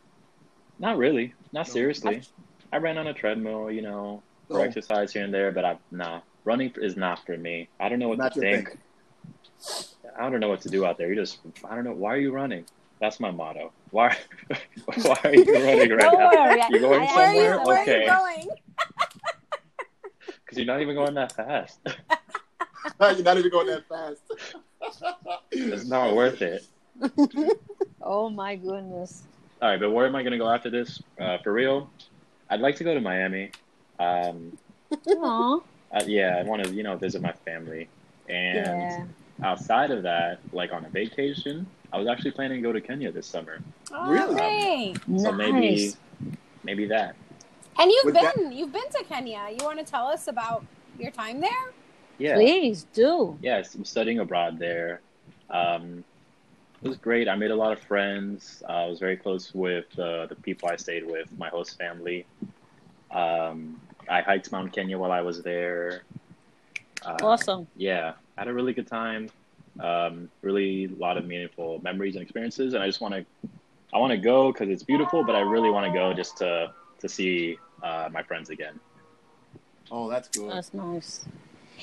[0.80, 1.34] Not really.
[1.54, 1.74] Not No.
[1.74, 2.22] seriously.
[2.72, 4.66] I ran on a treadmill, you know, for No.
[4.66, 6.22] exercise here and there, but I nah.
[6.46, 7.70] Running is not for me.
[7.80, 8.70] I don't know what Not to think.
[8.70, 8.78] thing.
[10.20, 11.10] I don't know what to do out there.
[11.10, 11.94] You just I don't know.
[11.94, 12.66] Why are you running?
[13.02, 13.74] That's my motto.
[13.90, 14.16] Why
[15.04, 16.30] why are you running right Don't now?
[16.32, 16.62] worry.
[16.70, 17.66] You're going I Where are you, somewhere?
[17.66, 17.96] where Okay.
[17.96, 18.50] are you going?
[20.46, 21.80] Because you're not even going that fast.
[23.02, 24.22] You're not even going that fast.
[25.52, 26.66] It's not worth it.
[28.08, 29.24] Oh my goodness.
[29.64, 31.02] All right, but where am I going to go after this?
[31.20, 31.90] Uh, for real,
[32.52, 33.50] I'd like to go to Miami.
[34.00, 34.56] Um,
[35.08, 35.58] Aw.
[35.92, 37.90] uh, yeah, I want to, you know, visit my family.
[38.30, 39.06] And Yeah.
[39.44, 43.12] outside of that, like on a vacation, I was actually planning to go to Kenya
[43.12, 43.60] this summer.
[43.92, 44.36] Oh, Really?
[44.36, 45.20] great.
[45.20, 45.38] So nice.
[45.38, 45.94] maybe,
[46.64, 47.16] maybe that.
[47.80, 49.48] And you've With been that- you've been to Kenya.
[49.50, 50.64] You want to tell us about
[51.00, 51.74] your time there?
[52.18, 52.36] Yeah.
[52.36, 53.38] Please do.
[53.42, 55.02] Yes, I'm studying abroad there.
[55.50, 56.04] Um,
[56.84, 57.28] it was great.
[57.28, 58.64] I made a lot of friends.
[58.68, 62.26] Uh, I was very close with uh, the people I stayed with, my host family.
[63.12, 66.04] Um, I hiked Mount Kenya while I was there.
[67.04, 67.68] Uh, Awesome.
[67.76, 69.30] Yeah, I had a really good time.
[69.80, 73.26] Um, really, a lot of meaningful memories and experiences, and I just want to,
[73.94, 76.72] I want to go because it's beautiful, but I really want to go just to
[77.00, 78.80] to see uh, my friends again.
[79.92, 80.50] Oh, that's good.
[80.52, 81.26] That's nice.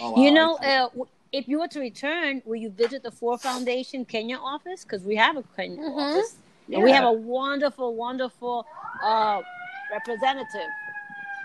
[0.01, 0.23] Oh, wow.
[0.23, 0.89] You know, uh,
[1.33, 4.83] if you were to return, will you visit the Ford Foundation Kenya office?
[4.85, 5.97] Because we have a Kenya Mhm.
[6.17, 6.37] office.
[6.73, 8.67] And we have a wonderful, wonderful
[9.03, 9.43] uh,
[9.91, 10.71] representative,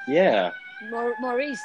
[0.05, 0.51] Yeah,
[0.89, 1.63] Mau- Maurice.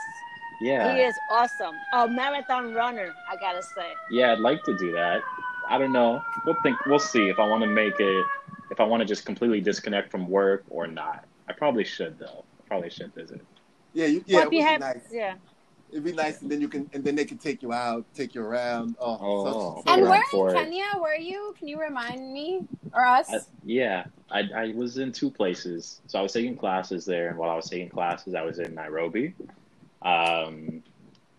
[0.61, 0.95] yeah.
[0.95, 1.79] He is awesome.
[1.93, 3.95] A marathon runner, I gotta say.
[4.11, 5.23] Yeah, I'd like to do that.
[5.69, 6.23] I don't know.
[6.45, 6.85] We'll think.
[6.87, 8.27] We'll see if I want to make it.
[8.71, 11.25] If I want to just completely disconnect from work or not.
[11.47, 12.45] I probably should though.
[12.65, 13.41] I probably should visit.
[13.93, 15.09] yeah, you, Or yeah, it if would you be nice.
[15.13, 15.35] yeah.
[15.93, 18.35] It'd be nice, and then you can, and then they can take you out, take
[18.35, 18.97] you around.
[18.99, 19.83] Oh, Oh.
[19.85, 20.65] so- And where for in it.
[20.65, 21.55] Kenya were you?
[21.59, 23.31] Can you remind me or us?
[23.31, 26.01] I, yeah, I I was in two places.
[26.07, 28.75] So I was taking classes there, and while I was taking classes, I was in
[28.75, 29.35] Nairobi.
[30.01, 30.83] Um,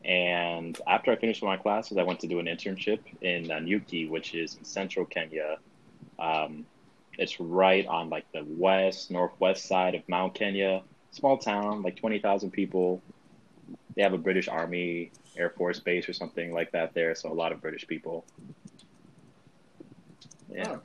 [0.05, 4.35] and after I finished my classes, I went to do an internship in Nanyuki, which
[4.35, 5.57] is in central Kenya.
[6.19, 6.65] Um,
[7.17, 10.83] it's right on like the west northwest side of Mount Kenya.
[11.11, 13.01] Small town, like twenty thousand people.
[13.95, 17.33] They have a British Army Air Force base or something like that there, so a
[17.33, 18.25] lot of British people.
[20.51, 20.77] Yeah.
[20.77, 20.81] Oh.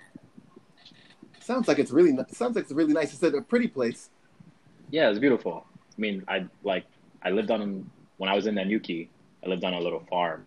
[1.41, 3.13] Sounds like it's really, ni- sounds like it's really nice.
[3.15, 4.11] It's a pretty place.
[4.91, 5.65] Yeah, it's beautiful.
[5.97, 6.85] I mean, I like
[7.23, 9.09] I lived on when I was in Nanyuki.
[9.45, 10.45] I lived on a little farm,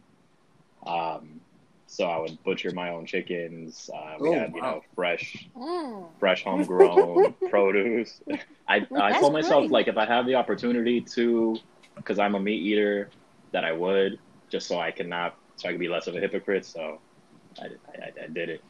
[0.85, 1.39] um,
[1.87, 3.89] so I would butcher my own chickens.
[3.93, 6.05] Uh, we Oh, had you know fresh, Mm.
[6.19, 8.21] fresh homegrown produce.
[8.67, 9.71] I I told myself great.
[9.71, 11.57] like if I have the opportunity to,
[11.95, 13.09] because I'm a meat eater,
[13.51, 16.19] that I would just so I can not so I can be less of a
[16.19, 16.65] hypocrite.
[16.65, 16.99] So
[17.61, 17.65] I
[18.01, 18.63] I, I did it.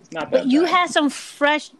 [0.00, 0.70] It's not that But you bad.
[0.70, 1.70] had some fresh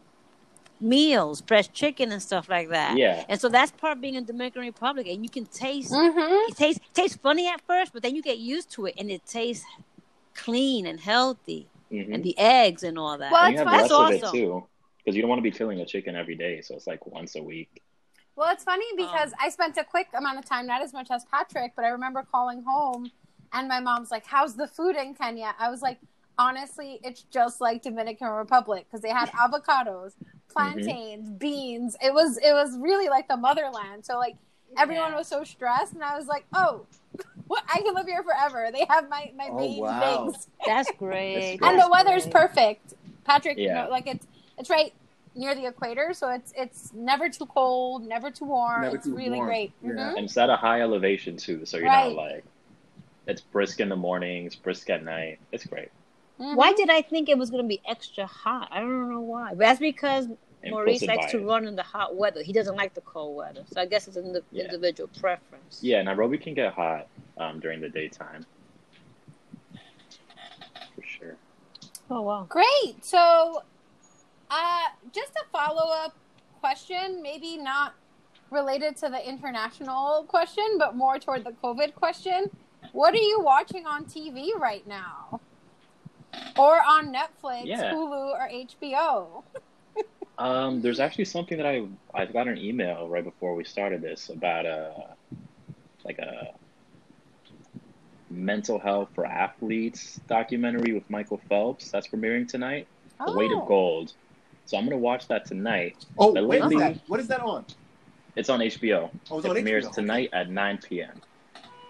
[0.80, 2.96] meals, fresh chicken and stuff like that.
[2.96, 5.92] yeah And so that's part of being in Dominican Republic, and you can taste.
[5.92, 6.50] Mm-hmm.
[6.50, 9.24] It tastes tastes funny at first, but then you get used to it, and it
[9.26, 9.64] tastes
[10.34, 11.66] clean and healthy.
[11.92, 12.14] Mhm.
[12.14, 13.30] and the eggs and all that.
[13.30, 13.72] Well, And you have fun.
[13.74, 14.38] less That's of awesome.
[14.38, 14.64] it too,
[14.96, 16.62] because you don't want to be killing a chicken every day.
[16.62, 17.82] So it's like once a week.
[18.36, 21.10] Well, it's funny Um, because I spent a quick amount of time, not as much
[21.10, 23.10] as Patrick, but I remember calling home
[23.52, 25.54] and my mom's like, How's the food in Kenya?
[25.58, 25.98] I was like,
[26.38, 30.12] Honestly, it's just like Dominican Republic because they had avocados,
[30.50, 31.96] plantains, beans.
[32.02, 34.04] It was it was really like the motherland.
[34.06, 34.36] So like
[34.78, 35.18] everyone Yeah.
[35.18, 36.86] was so stressed, and I was like, Oh,
[37.48, 37.62] what?
[37.72, 38.70] I can live here forever.
[38.72, 40.26] They have my my Oh, main wow.
[40.26, 41.58] things, That's great.
[41.60, 42.32] That's and the weather's great.
[42.32, 42.94] perfect.
[43.24, 43.84] Patrick, you Yeah.
[43.84, 44.26] know, like it's
[44.58, 44.94] it's right
[45.34, 48.82] near the equator, so it's it's never too cold, never too warm.
[48.82, 49.48] Never it's too really warm.
[49.48, 49.72] great.
[49.82, 49.90] Yeah.
[49.90, 50.16] Mhm.
[50.16, 52.08] And it's at a high elevation too, so you're Right.
[52.14, 52.44] not like
[53.26, 55.38] it's brisk in the morning, it's brisk at night.
[55.52, 55.88] It's great.
[56.40, 56.56] Mhm.
[56.56, 58.68] Why did I think it was going to be extra hot?
[58.70, 59.50] I don't know why.
[59.50, 60.26] But that's because
[60.64, 62.42] Maurice Implicit likes to run in the hot weather.
[62.42, 63.64] He doesn't like the cold weather.
[63.72, 64.64] So I guess it's an indi- Yeah.
[64.64, 65.82] individual preference.
[65.82, 67.06] Yeah, Nairobi can get hot
[67.38, 68.44] um, during the daytime.
[70.94, 71.36] For sure.
[72.10, 72.46] Oh wow.
[72.48, 73.04] Great.
[73.04, 73.62] So,
[74.52, 76.14] uh, just a follow up
[76.60, 77.94] question, maybe not
[78.50, 82.50] related to the international question, but more toward the COVID question.
[82.92, 85.40] What are you watching on TV right now?
[86.58, 87.92] Or on Netflix, Yeah.
[87.92, 89.42] Hulu, or HBO?
[90.38, 94.30] Um, there's actually something that I I got an email right before we started this
[94.30, 95.14] about a
[96.04, 96.54] like a
[98.30, 102.86] mental health for athletes documentary with Michael Phelps that's premiering tonight.
[103.24, 103.60] The Weight Oh.
[103.60, 104.14] of Gold.
[104.66, 105.96] So I'm gonna watch that tonight.
[106.18, 106.98] Oh, But when is lately- that?
[107.08, 107.64] What is that on?
[108.36, 109.10] It's on HBO.
[109.30, 109.94] Oh, it's it on premieres HBO.
[109.94, 111.20] Tonight at 9 p.m.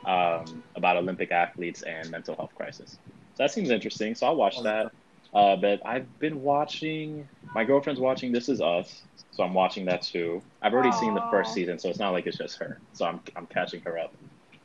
[0.05, 2.99] Um, about Olympic athletes and mental health crisis.
[3.35, 4.15] So that seems interesting.
[4.17, 4.93] So I'll watch Oh, that.
[5.33, 7.27] Uh, but I've been watching.
[7.55, 10.43] My girlfriend's watching This Is Us, so I'm watching that too.
[10.61, 12.79] I've already seen the first season, so it's not like it's just her.
[12.93, 14.13] So I'm I'm catching her up.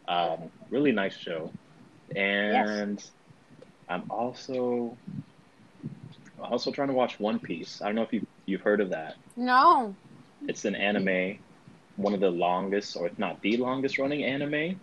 [0.07, 1.51] Um, really nice show,
[2.15, 3.01] and
[3.87, 4.97] I'm also
[6.39, 7.81] also trying to watch One Piece.
[7.81, 9.15] I don't know if you you've heard of that.
[9.35, 9.95] No.
[10.47, 11.39] It's an anime,
[11.95, 14.79] one of the longest, or if not the longest running anime.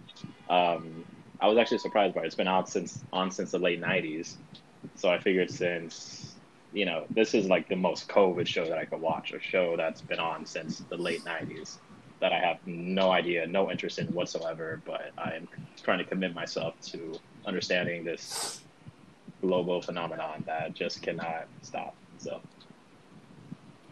[0.51, 1.05] Um,
[1.41, 2.27] I was actually surprised by it.
[2.27, 4.37] It's been out since on since the late '90s,
[4.97, 6.35] so I figured since
[6.73, 9.77] you know this is like the most COVID show that I could watch, a show
[9.77, 11.79] that's been on since the late '90s
[12.21, 14.81] that I have no idea, no interest in whatsoever.
[14.85, 15.49] But I'm
[15.83, 18.64] trying to commit myself to understanding this
[19.45, 21.95] global phenomenon that just cannot stop.
[22.19, 22.41] So,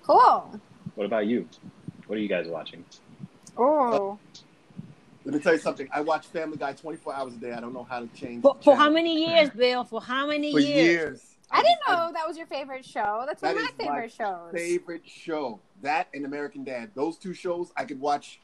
[0.04, 0.60] Cool.
[0.94, 1.48] what about you?
[2.06, 2.84] What are you guys watching?
[3.56, 4.18] Oh.
[5.24, 5.88] Let me tell you something.
[5.92, 7.52] I watch Family Guy 24 hours a day.
[7.52, 8.42] I don't know how to change.
[8.42, 9.84] For, for how many years, Bill?
[9.84, 10.74] For how many For years?
[10.86, 11.26] years.
[11.50, 13.22] I didn't just- know that was your favorite show.
[13.26, 14.52] That's one That of is my my favorite shows.
[14.52, 15.60] favorite show.
[15.82, 16.90] That and American Dad.
[16.94, 18.40] Those two shows I could watch.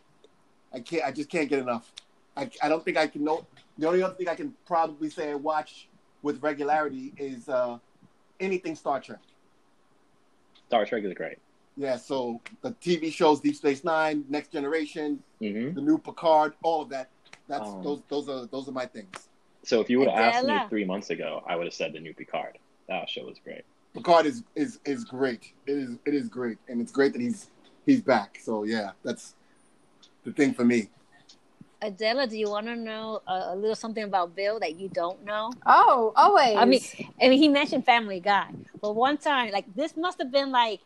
[0.72, 1.02] I can't.
[1.04, 1.90] I just can't get enough.
[2.36, 3.44] I, I don't think I can know.
[3.78, 5.88] The only other thing I can probably say I watch
[6.22, 7.78] with regularity is uh,
[8.40, 9.20] anything Star Trek.
[10.66, 11.38] Star Trek is great.
[11.76, 11.96] Yeah.
[11.96, 16.88] So the TV shows, Deep Space Nine, Next Generation, hmm the new Picard, all of
[16.90, 17.11] that.
[17.46, 17.83] That's Oh.
[17.83, 18.02] those.
[18.09, 19.28] Those are those are my things.
[19.64, 22.00] So if you would have asked me three months ago, I would have said the
[22.00, 22.59] new Picard.
[22.88, 23.62] That show was great.
[23.94, 25.52] Picard is is is great.
[25.66, 27.50] It is it is great, and it's great that he's
[27.87, 28.38] he's back.
[28.42, 29.35] So yeah, that's
[30.24, 30.90] the thing for me.
[31.80, 35.24] Adela, do you want to know a, a little something about Bill that you don't
[35.24, 35.52] know?
[35.64, 36.56] Oh, always.
[36.56, 36.80] I mean,
[37.20, 40.80] I mean, he mentioned Family Guy, but one time, like this must have been like,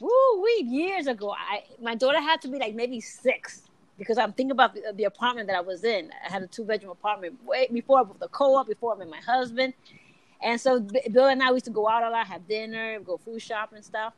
[0.00, 1.32] woo, we years ago.
[1.36, 3.62] I my daughter had to be like maybe six
[3.98, 6.10] because I'm thinking about the, the apartment that I was in.
[6.24, 9.20] I had a two bedroom apartment way before with the co-op, before I met my
[9.20, 9.74] husband,
[10.40, 13.42] and so Bill and I used to go out a lot, have dinner, go food
[13.42, 14.12] shop and stuff,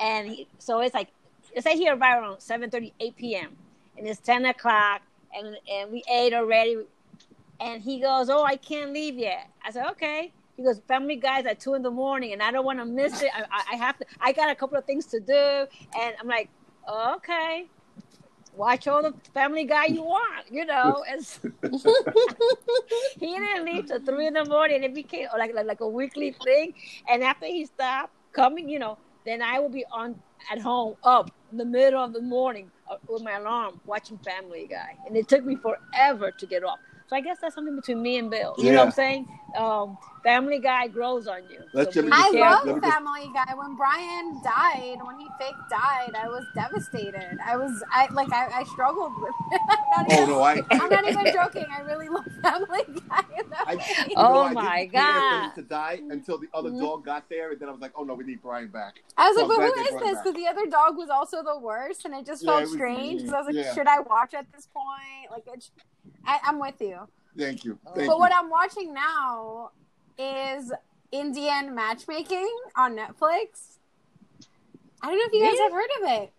[0.00, 1.08] and he, so it's like,
[1.54, 3.56] let's say he arrived around 7:30, 8 p.m.
[3.98, 5.02] and it's 10 o'clock,
[5.34, 6.78] and and we ate already.
[7.60, 11.46] And he goes, "Oh, I can't leave yet." I said, "Okay." He goes, "Family Guys
[11.46, 13.30] at two in the morning, and I don't want to miss it.
[13.34, 14.06] I, I, I have to.
[14.20, 15.66] I got a couple of things to do."
[15.98, 16.50] And I'm like,
[16.88, 17.66] "Okay,
[18.54, 21.24] watch all the Family Guy you want, you know." And
[23.20, 24.82] he didn't leave till three in the morning.
[24.84, 26.74] It became like, like like a weekly thing.
[27.08, 31.30] And after he stopped coming, you know, then I will be on at home up
[31.50, 35.28] in the middle of the morning Uh, with my alarm watching Family Guy, and it
[35.28, 36.78] took me forever to get off.
[37.08, 38.54] So I guess that's something between me and Bill.
[38.58, 39.28] You know what I'm saying?
[39.56, 41.60] Um, family Guy grows on you.
[41.72, 43.54] Let's So just- be I Let love me just- Family Guy.
[43.54, 47.38] When Brian died, when he fake died, I was devastated.
[47.44, 49.60] I was, I like, I, I struggled with it.
[49.96, 50.62] I'm, not Oh even, no, I.
[50.70, 51.64] I'm not even joking.
[51.74, 53.24] I really love Family Guy.
[53.66, 53.72] I,
[54.08, 55.54] you Oh, know, I my didn't care God.
[55.54, 56.80] to die until the other Mhm.
[56.80, 59.28] dog got there, and then I was like, "Oh no, we need Brian back." I
[59.30, 60.22] was So like, I'm but glad who they is brought it this?
[60.22, 62.72] Because the other dog was also the worst, and it just Yeah, felt it was-
[62.72, 63.22] strange.
[63.22, 63.74] Because I was like, yeah.
[63.74, 65.30] should I watch at this point?
[65.30, 65.70] Like, it,
[66.26, 67.08] I, I'm with you.
[67.36, 67.78] Thank you.
[67.84, 68.18] Thank but you.
[68.18, 69.70] what I'm watching now
[70.18, 70.72] is
[71.12, 73.78] Indian matchmaking on Netflix.
[75.00, 75.62] I don't know if you guys Really?
[75.62, 76.32] have heard of it.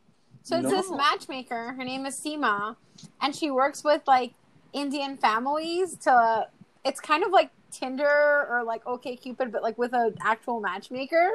[0.43, 1.73] So it's this matchmaker.
[1.73, 2.75] Her name is Sima,
[3.21, 4.33] and she works with like
[4.73, 6.47] Indian families to.
[6.85, 11.29] It's kind of like Tinder or like OkCupid, but like with an actual matchmaker.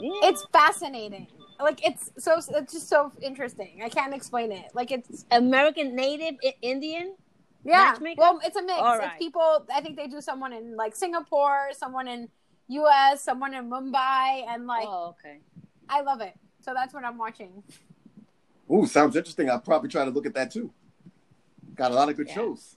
[0.00, 0.10] Yeah.
[0.24, 1.26] It's fascinating.
[1.60, 3.80] Like it's so it's just so interesting.
[3.82, 4.66] I can't explain it.
[4.74, 7.16] Like it's American Native Indian.
[7.64, 7.90] Yeah.
[7.92, 8.20] Matchmaker?
[8.20, 8.78] Well, it's a mix.
[8.78, 9.66] All It's people.
[9.72, 12.28] I think they do someone in like Singapore, someone in
[12.68, 15.38] U.S., someone in Mumbai, and like oh, okay.
[15.88, 16.34] I love it.
[16.60, 17.62] So that's what I'm watching.
[18.70, 19.48] Ooh, sounds interesting.
[19.48, 20.70] I'll probably try to look at that too.
[21.74, 22.34] Got a lot of good Yeah.
[22.34, 22.76] shows.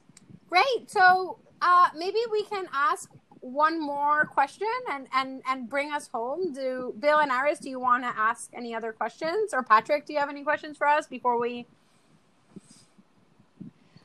[0.50, 0.90] Great.
[0.90, 3.10] So uh, maybe we can ask
[3.42, 6.54] one more question and and and bring us home.
[6.54, 7.60] Do Bill and Iris?
[7.60, 9.54] Do you want to ask any other questions?
[9.54, 11.68] Or Patrick, do you have any questions for us before we?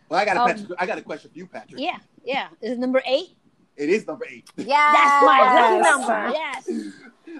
[0.08, 0.74] Well, I got a Um, question.
[0.78, 1.80] I got a question for you, Patrick.
[1.80, 2.48] Yeah, yeah.
[2.60, 3.36] Is it number eight?
[3.76, 6.32] It is number eight, Yeah, That's my lucky number.
[6.34, 6.70] Yes.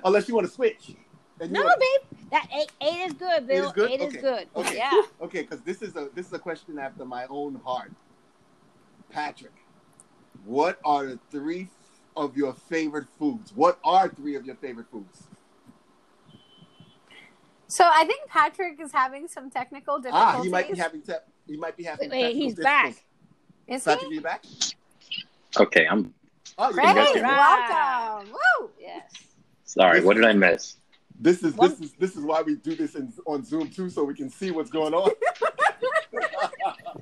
[0.04, 0.94] unless you want to switch.
[1.40, 2.18] And No, wanna- babe.
[2.30, 3.66] That eight, eight is good, Bill.
[3.66, 3.90] is good?
[3.90, 4.20] Eight is Okay.
[4.20, 4.48] good.
[4.56, 4.76] Okay.
[4.76, 5.02] Yeah.
[5.22, 7.92] Okay, because this is a this is a question after my own heart.
[9.10, 9.52] Patrick,
[10.44, 11.68] what are the three
[12.16, 13.52] of your favorite foods?
[13.54, 15.28] What are three of your favorite foods?
[17.68, 20.34] So I think Patrick is having some technical difficulties.
[20.38, 21.14] Ah, he might be having te-
[21.46, 22.10] he might be having.
[22.10, 22.86] Wait, wait, he's back.
[22.86, 23.02] difficulties.
[23.68, 24.14] Is Patrick, he?
[24.16, 24.44] you back?
[25.58, 26.12] Okay, I'm
[26.58, 26.84] Oh, you Great.
[26.94, 27.70] guys back.
[28.24, 28.32] Welcome.
[28.60, 28.70] Woo.
[28.80, 29.12] Yes.
[29.64, 30.00] sorry.
[30.00, 30.76] What did I miss?
[31.18, 33.88] This is One- this is this is why we do this in, on Zoom too,
[33.90, 35.10] so we can see what's going on.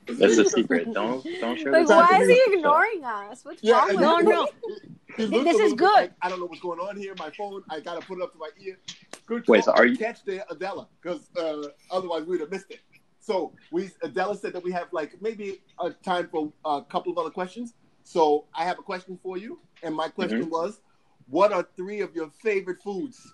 [0.06, 0.92] That's a secret.
[0.92, 3.44] Don't don't share Like, why is he is- ignoring us?
[3.44, 4.48] What's Yeah, wrong with No, no.
[5.16, 5.92] This is good.
[5.94, 7.14] Like, I don't know what's going on here.
[7.18, 8.78] My phone, I gotta put it up to my ear.
[9.26, 10.88] Good Wait, so are you- catch the Adela?
[11.00, 12.80] Because uh, otherwise we'd have missed it.
[13.24, 17.16] So we Adela said that we have like maybe a time for a couple of
[17.16, 17.72] other questions.
[18.02, 20.50] So I have a question for you, and my question Mm-hmm.
[20.50, 20.80] was,
[21.28, 23.32] what are three of your favorite foods?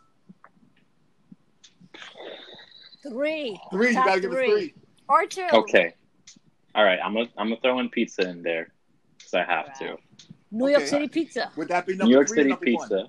[3.03, 3.59] Three.
[3.73, 3.89] Three.
[3.89, 4.75] You gotta give us three.
[5.09, 5.49] Or two.
[5.53, 5.93] Okay.
[6.77, 7.01] All right.
[7.05, 8.69] I'm gonna I'm gonna throw in pizza in there
[9.19, 9.97] because I have to.
[10.53, 11.51] New York City pizza.
[11.57, 12.95] Would that be number New York three City number pizza.
[12.95, 13.09] One?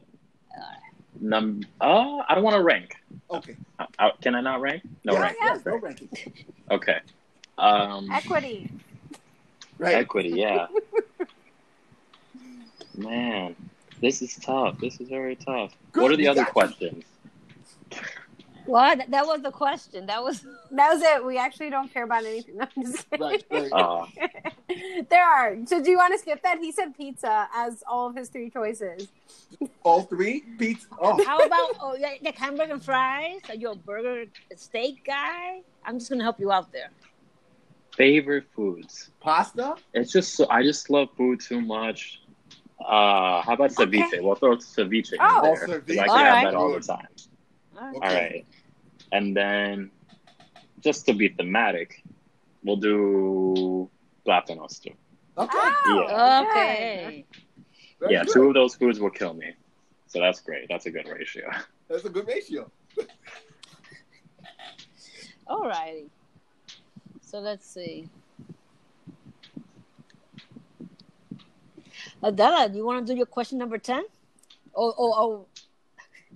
[1.20, 1.64] Num.
[1.80, 2.96] Uh, I don't want to rank.
[3.30, 3.56] Okay.
[3.80, 4.84] Uh, uh, can I not rank?
[5.04, 5.38] No yes, rank.
[5.42, 6.10] yes, no ranking.
[6.70, 7.00] Okay.
[7.58, 8.72] Um, Equity.
[9.78, 9.96] Right.
[9.96, 10.30] equity.
[10.30, 10.68] Yeah.
[12.98, 13.56] Man,
[14.00, 14.78] this is tough.
[14.80, 15.72] This is very tough.
[15.92, 16.54] Good, what are the other got you.
[16.54, 17.04] questions?
[18.66, 18.98] What?
[19.00, 20.06] That- That was the question.
[20.06, 20.46] That was.
[20.72, 21.26] That was it.
[21.26, 22.56] We actually don't care about anything.
[22.58, 23.28] No, I'm just kidding.
[23.28, 23.44] Right.
[23.52, 23.72] Right.
[23.74, 24.06] Uh,
[25.10, 25.58] there are.
[25.66, 26.60] So do you want to skip that?
[26.60, 29.10] He said pizza as all of his three choices.
[29.84, 30.88] All three pizza.
[30.98, 33.42] Oh, How about oh, yeah, the hamburger and fries?
[33.50, 35.62] Are you a burger steak guy?
[35.84, 36.90] I'm just gonna help you out there.
[37.98, 39.10] favorite foods.
[39.20, 39.76] pasta.
[39.94, 42.22] It's just so I just love food too much.
[42.80, 44.08] Uh, how about ceviche?
[44.08, 44.22] Okay.
[44.22, 45.42] We'll throw ceviche in Oh.
[45.44, 45.58] there.
[45.58, 46.00] 'cause ceviche.
[46.00, 46.46] I can All have right.
[46.46, 47.08] that all the time.
[47.78, 47.96] All right.
[47.96, 48.08] Okay.
[48.08, 48.46] All right.
[49.12, 49.92] And then,
[50.82, 52.04] just to be thematic,
[52.64, 53.90] we'll do
[54.26, 54.94] platanos too.
[55.38, 55.58] Okay.
[55.58, 56.46] Oh, Yeah.
[56.50, 57.26] Okay.
[58.00, 58.34] Very yeah, good.
[58.34, 59.54] two of those foods will kill me.
[60.08, 60.68] So that's great.
[60.70, 61.50] That's a good ratio.
[61.88, 62.72] That's a good ratio.
[65.46, 66.10] All righty.
[67.22, 68.08] So let's see.
[72.24, 74.04] Adela, do you want to do your question number 10?
[74.76, 75.46] Oh, oh, oh.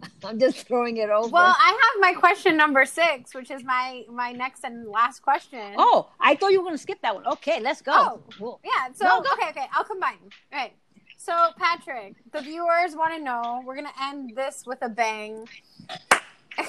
[0.24, 1.30] I'm just throwing it over.
[1.30, 5.76] Well, I have my question number six, which is my my next and last question.
[5.78, 7.26] oh, I thought you were going to skip that one.
[7.28, 7.92] Okay, let's go.
[7.96, 8.22] Oh.
[8.38, 8.60] Cool.
[8.64, 9.30] Yeah, so No, go.
[9.34, 10.18] okay, okay, I'll combine.
[10.54, 10.74] All right.
[11.18, 13.62] So Patrick, the viewers want to know.
[13.66, 15.48] We're gonna end this with a bang.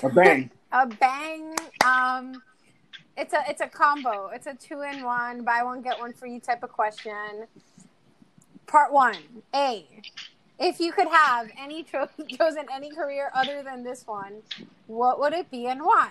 [0.02, 0.50] A bang.
[0.72, 1.54] A bang.
[1.84, 2.42] Um,
[3.16, 4.28] it's a it's a combo.
[4.34, 7.46] It's a two in one, buy one get one free type of question.
[8.66, 9.16] Part one.
[9.54, 9.86] A.
[10.58, 14.42] If you could have any cho- chosen any career other than this one,
[14.86, 16.10] what would it be and why?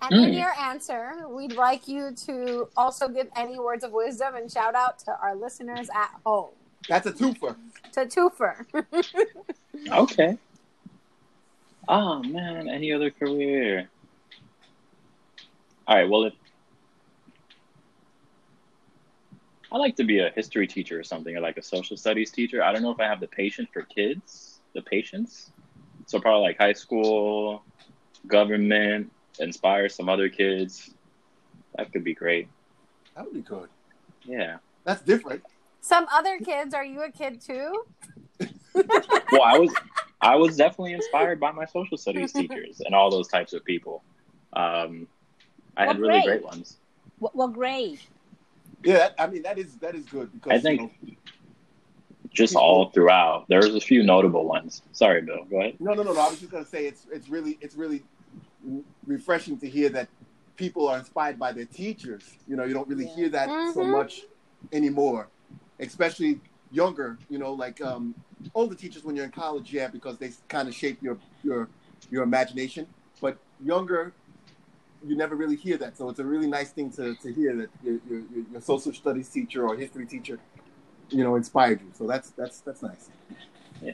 [0.00, 0.38] And in Hmm.
[0.38, 4.98] your answer, we'd like you to also give any words of wisdom and shout out
[5.00, 6.50] to our listeners at home.
[6.88, 7.54] That's a twofer.
[7.92, 8.66] To Twofer.
[9.90, 10.38] Okay.
[11.88, 13.88] Oh man, any other career?
[15.88, 16.08] All right.
[16.08, 16.34] Well, if
[19.72, 22.62] I like to be a history teacher or something, or like a social studies teacher.
[22.62, 25.50] I don't know if I have the patience for kids, the patience.
[26.06, 27.64] So probably like high school,
[28.26, 30.90] government, inspire some other kids.
[31.76, 32.48] That could be great.
[33.16, 33.70] That would be good.
[34.24, 34.58] Yeah.
[34.84, 35.42] That's different.
[35.80, 37.84] Some other kids, are you a kid too?
[38.74, 39.74] Well, I was
[40.22, 44.02] I was definitely inspired by my social studies teachers and all those types of people.
[44.54, 45.06] Um,
[45.76, 46.24] I had really grade?
[46.24, 46.78] great ones.
[47.18, 48.00] What, what grade?
[48.84, 51.16] Yeah, I mean that is that is good because I think- you know,
[52.32, 53.44] just all throughout.
[53.48, 54.80] There's a few notable ones.
[54.92, 55.44] Sorry, Bill.
[55.50, 55.76] Go ahead.
[55.80, 56.20] No, no, no, no.
[56.20, 58.02] I was just gonna say it's it's really it's really
[59.06, 60.08] refreshing to hear that
[60.56, 62.34] people are inspired by their teachers.
[62.48, 63.14] You know, you don't really Yeah.
[63.16, 63.90] hear that so Mhm.
[63.90, 64.22] much
[64.72, 65.28] anymore,
[65.80, 67.18] especially younger.
[67.28, 68.14] You know, like um,
[68.54, 71.68] older teachers when you're in college, yeah, because they kind of shape your your
[72.10, 72.86] your imagination.
[73.20, 74.12] But younger,
[75.06, 75.96] you never really hear that.
[75.96, 78.92] So it's a really nice thing to, to hear that your, your, your- your social
[78.92, 80.38] studies teacher or history teacher,
[81.10, 81.88] you know, inspired you.
[81.94, 83.10] So that's that's that's nice.
[83.82, 83.92] Yeah.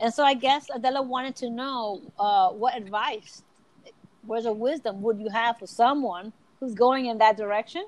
[0.00, 3.42] And so I guess Adela wanted to know uh, what advice,
[4.26, 7.86] words of wisdom would you have for someone who's going in that direction?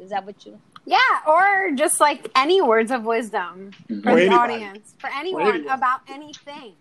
[0.00, 0.58] Is that what you?
[0.84, 4.54] Yeah, or just like any words of wisdom for For the anybody.
[4.54, 5.68] audience, for anyone anyone.
[5.74, 6.74] about anything.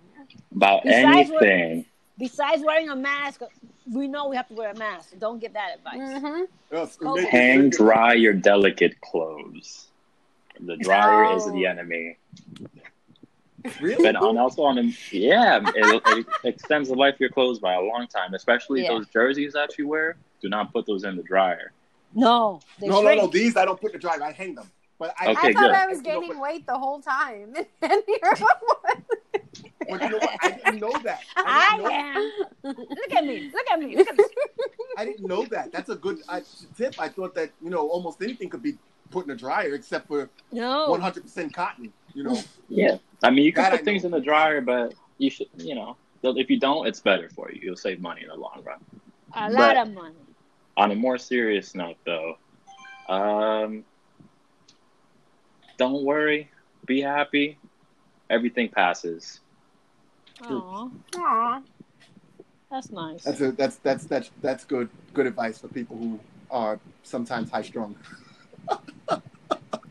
[0.56, 1.86] About Besides what- anything.
[2.22, 3.42] Besides wearing a mask,
[3.92, 5.18] we know we have to wear a mask.
[5.18, 6.22] Don't give that advice.
[6.22, 6.42] hmm
[6.72, 7.18] Yes, Oh.
[7.26, 9.88] Hang dry your delicate clothes.
[10.60, 12.18] The dryer is the enemy.
[13.80, 14.04] Really?
[14.04, 17.74] But on also on the yeah, it, it extends the life of your clothes by
[17.74, 18.36] a long time.
[18.36, 18.90] Especially Yeah.
[18.90, 20.16] those jerseys that you wear.
[20.44, 21.72] Do not put those in the dryer.
[22.14, 23.22] No, they no, no, shrink.
[23.24, 23.28] no.
[23.30, 24.22] These I don't put in the dryer.
[24.22, 24.70] I hang them.
[25.00, 25.72] But I, Okay, I thought good.
[25.72, 27.56] I was You know, gaining but- weight the whole time.
[27.82, 28.34] and here
[29.90, 30.38] But you know what?
[30.42, 31.22] I didn't know that.
[31.36, 32.76] I I didn't know, am.
[32.90, 33.52] Look at me.
[33.54, 33.98] Look at me.
[33.98, 34.24] Look at me.
[34.98, 35.72] I didn't know that.
[35.72, 36.42] That's a good I,
[36.78, 36.96] tip.
[37.00, 38.78] I thought that you know almost anything could be
[39.10, 40.88] put in a dryer except for No.
[40.90, 41.92] 100% cotton.
[42.14, 42.38] You know,
[42.70, 44.08] Yeah, I mean you can That I put things know.
[44.08, 47.60] in the dryer, but you should you know if you don't, it's better for you.
[47.62, 48.80] You'll save money in the long run.
[49.34, 50.16] A But- lot of money.
[50.78, 52.38] On a more serious note, though,
[53.10, 53.84] um,
[55.78, 56.50] don't worry,
[56.86, 57.58] be happy.
[58.30, 59.41] Everything passes.
[60.44, 61.62] Aw, Aw.
[62.70, 63.24] that's nice.
[63.24, 66.20] that's a that's that's that's that's good good advice for people who
[66.50, 67.96] are sometimes high strung.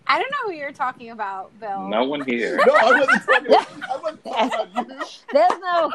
[0.06, 1.88] I don't know who you're talking about, Bill.
[1.88, 2.58] No one here.
[2.66, 3.54] No, I wasn't talking.
[3.54, 5.92] I wasn't talking about There's no.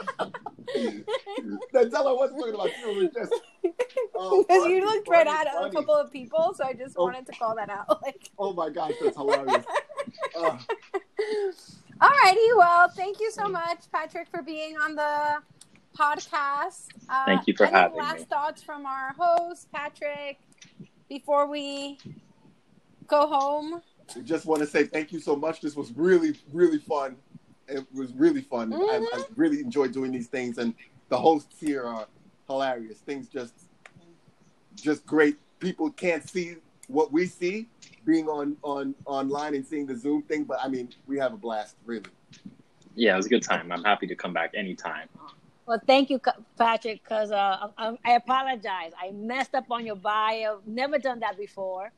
[0.73, 1.05] you.
[1.73, 2.91] That's all I wasn't talking about you.
[2.91, 3.41] It was just
[4.15, 6.95] oh, Because funny, you looked right funny, at a couple of people, so I just
[6.97, 7.03] Oh.
[7.03, 7.87] wanted to call that out.
[8.03, 9.65] Like, Oh my gosh, that's hilarious.
[10.39, 10.57] Uh,
[12.01, 15.37] alrighty, well, thank you so much, Patrick, for being on the
[15.97, 16.87] podcast.
[17.09, 18.25] Uh, Thank you for any having last me.
[18.25, 20.39] thoughts from our host, Patrick,
[21.09, 21.97] before we
[23.07, 23.81] go home?
[24.15, 25.61] I just want to say thank you so much.
[25.61, 27.15] This was really, really fun.
[27.67, 28.73] It was really fun.
[28.73, 29.27] I, I Mhm.
[29.35, 30.75] really enjoyed doing these things, and
[31.09, 32.07] the hosts here are
[32.47, 32.99] hilarious.
[32.99, 33.53] Things just,
[34.75, 35.37] just great.
[35.59, 36.57] People can't see
[36.87, 37.67] what we see
[38.05, 41.37] being on on online and seeing the Zoom thing, but I mean, we have a
[41.37, 42.05] blast, really.
[42.95, 43.71] Yeah, it was a good time.
[43.71, 45.09] I'm happy to come back anytime.
[45.65, 46.21] Well, thank you,
[46.57, 48.91] Patrick, because uh, I, I apologize.
[49.01, 50.61] I messed up on your bio.
[50.65, 51.91] Never done that before.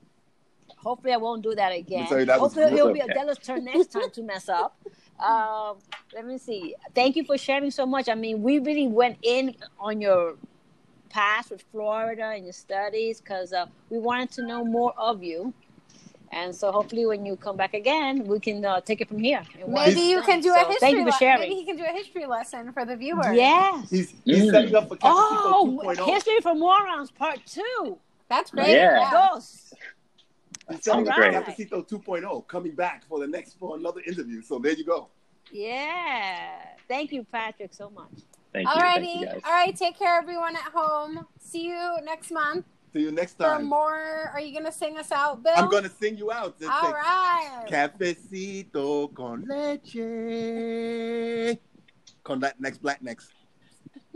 [0.77, 2.07] Hopefully, I won't do that again.
[2.07, 3.11] sorry, that was- Hopefully, it'll be okay.
[3.13, 4.79] Adela's turn next time to mess up.
[5.19, 5.77] Um,
[6.13, 6.75] let me see.
[6.93, 8.07] Thank you for sharing so much.
[8.07, 10.35] I mean, we really went in on your
[11.09, 15.53] past with Florida and your studies because uh, we wanted to know more of you.
[16.33, 19.41] And so, hopefully, when you come back again, we can uh, take it from here.
[19.61, 20.75] and Maybe you can do a history.
[20.81, 21.39] Thank you for le- sharing.
[21.39, 23.31] Maybe he can do a history lesson for the viewer.
[23.33, 23.89] Yes.
[23.89, 24.51] He's he's Mm.
[24.51, 26.05] setting up for Cafecito Oh, 2.0.
[26.05, 27.97] History for Morons Part Two.
[28.27, 28.69] that's great.
[28.71, 29.09] Yeah.
[29.09, 29.73] Dos.
[30.69, 31.33] He's setting up Sounds for great.
[31.71, 34.41] Cafecito 2.0, coming back for the next for another interview.
[34.41, 35.07] So there you go.
[35.49, 36.49] Yeah.
[36.89, 38.11] Thank you, Patrick, so much.
[38.57, 38.81] Thank you.
[38.81, 39.33] Thank you Alrighty.
[39.33, 39.41] guys.
[39.45, 39.75] All right.
[39.75, 41.27] Take care, everyone at home.
[41.39, 43.47] See you next month See you next time.
[43.49, 43.65] for time.
[43.69, 44.31] more.
[44.33, 45.53] Are you gonna sing us out, Bill?
[45.55, 46.55] I'm gonna sing you out.
[46.59, 47.65] It's All a right.
[47.69, 49.99] Cafecito con leche.
[52.23, 53.27] Con LatinX BlatinX.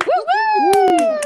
[0.07, 1.19] Woo-woo!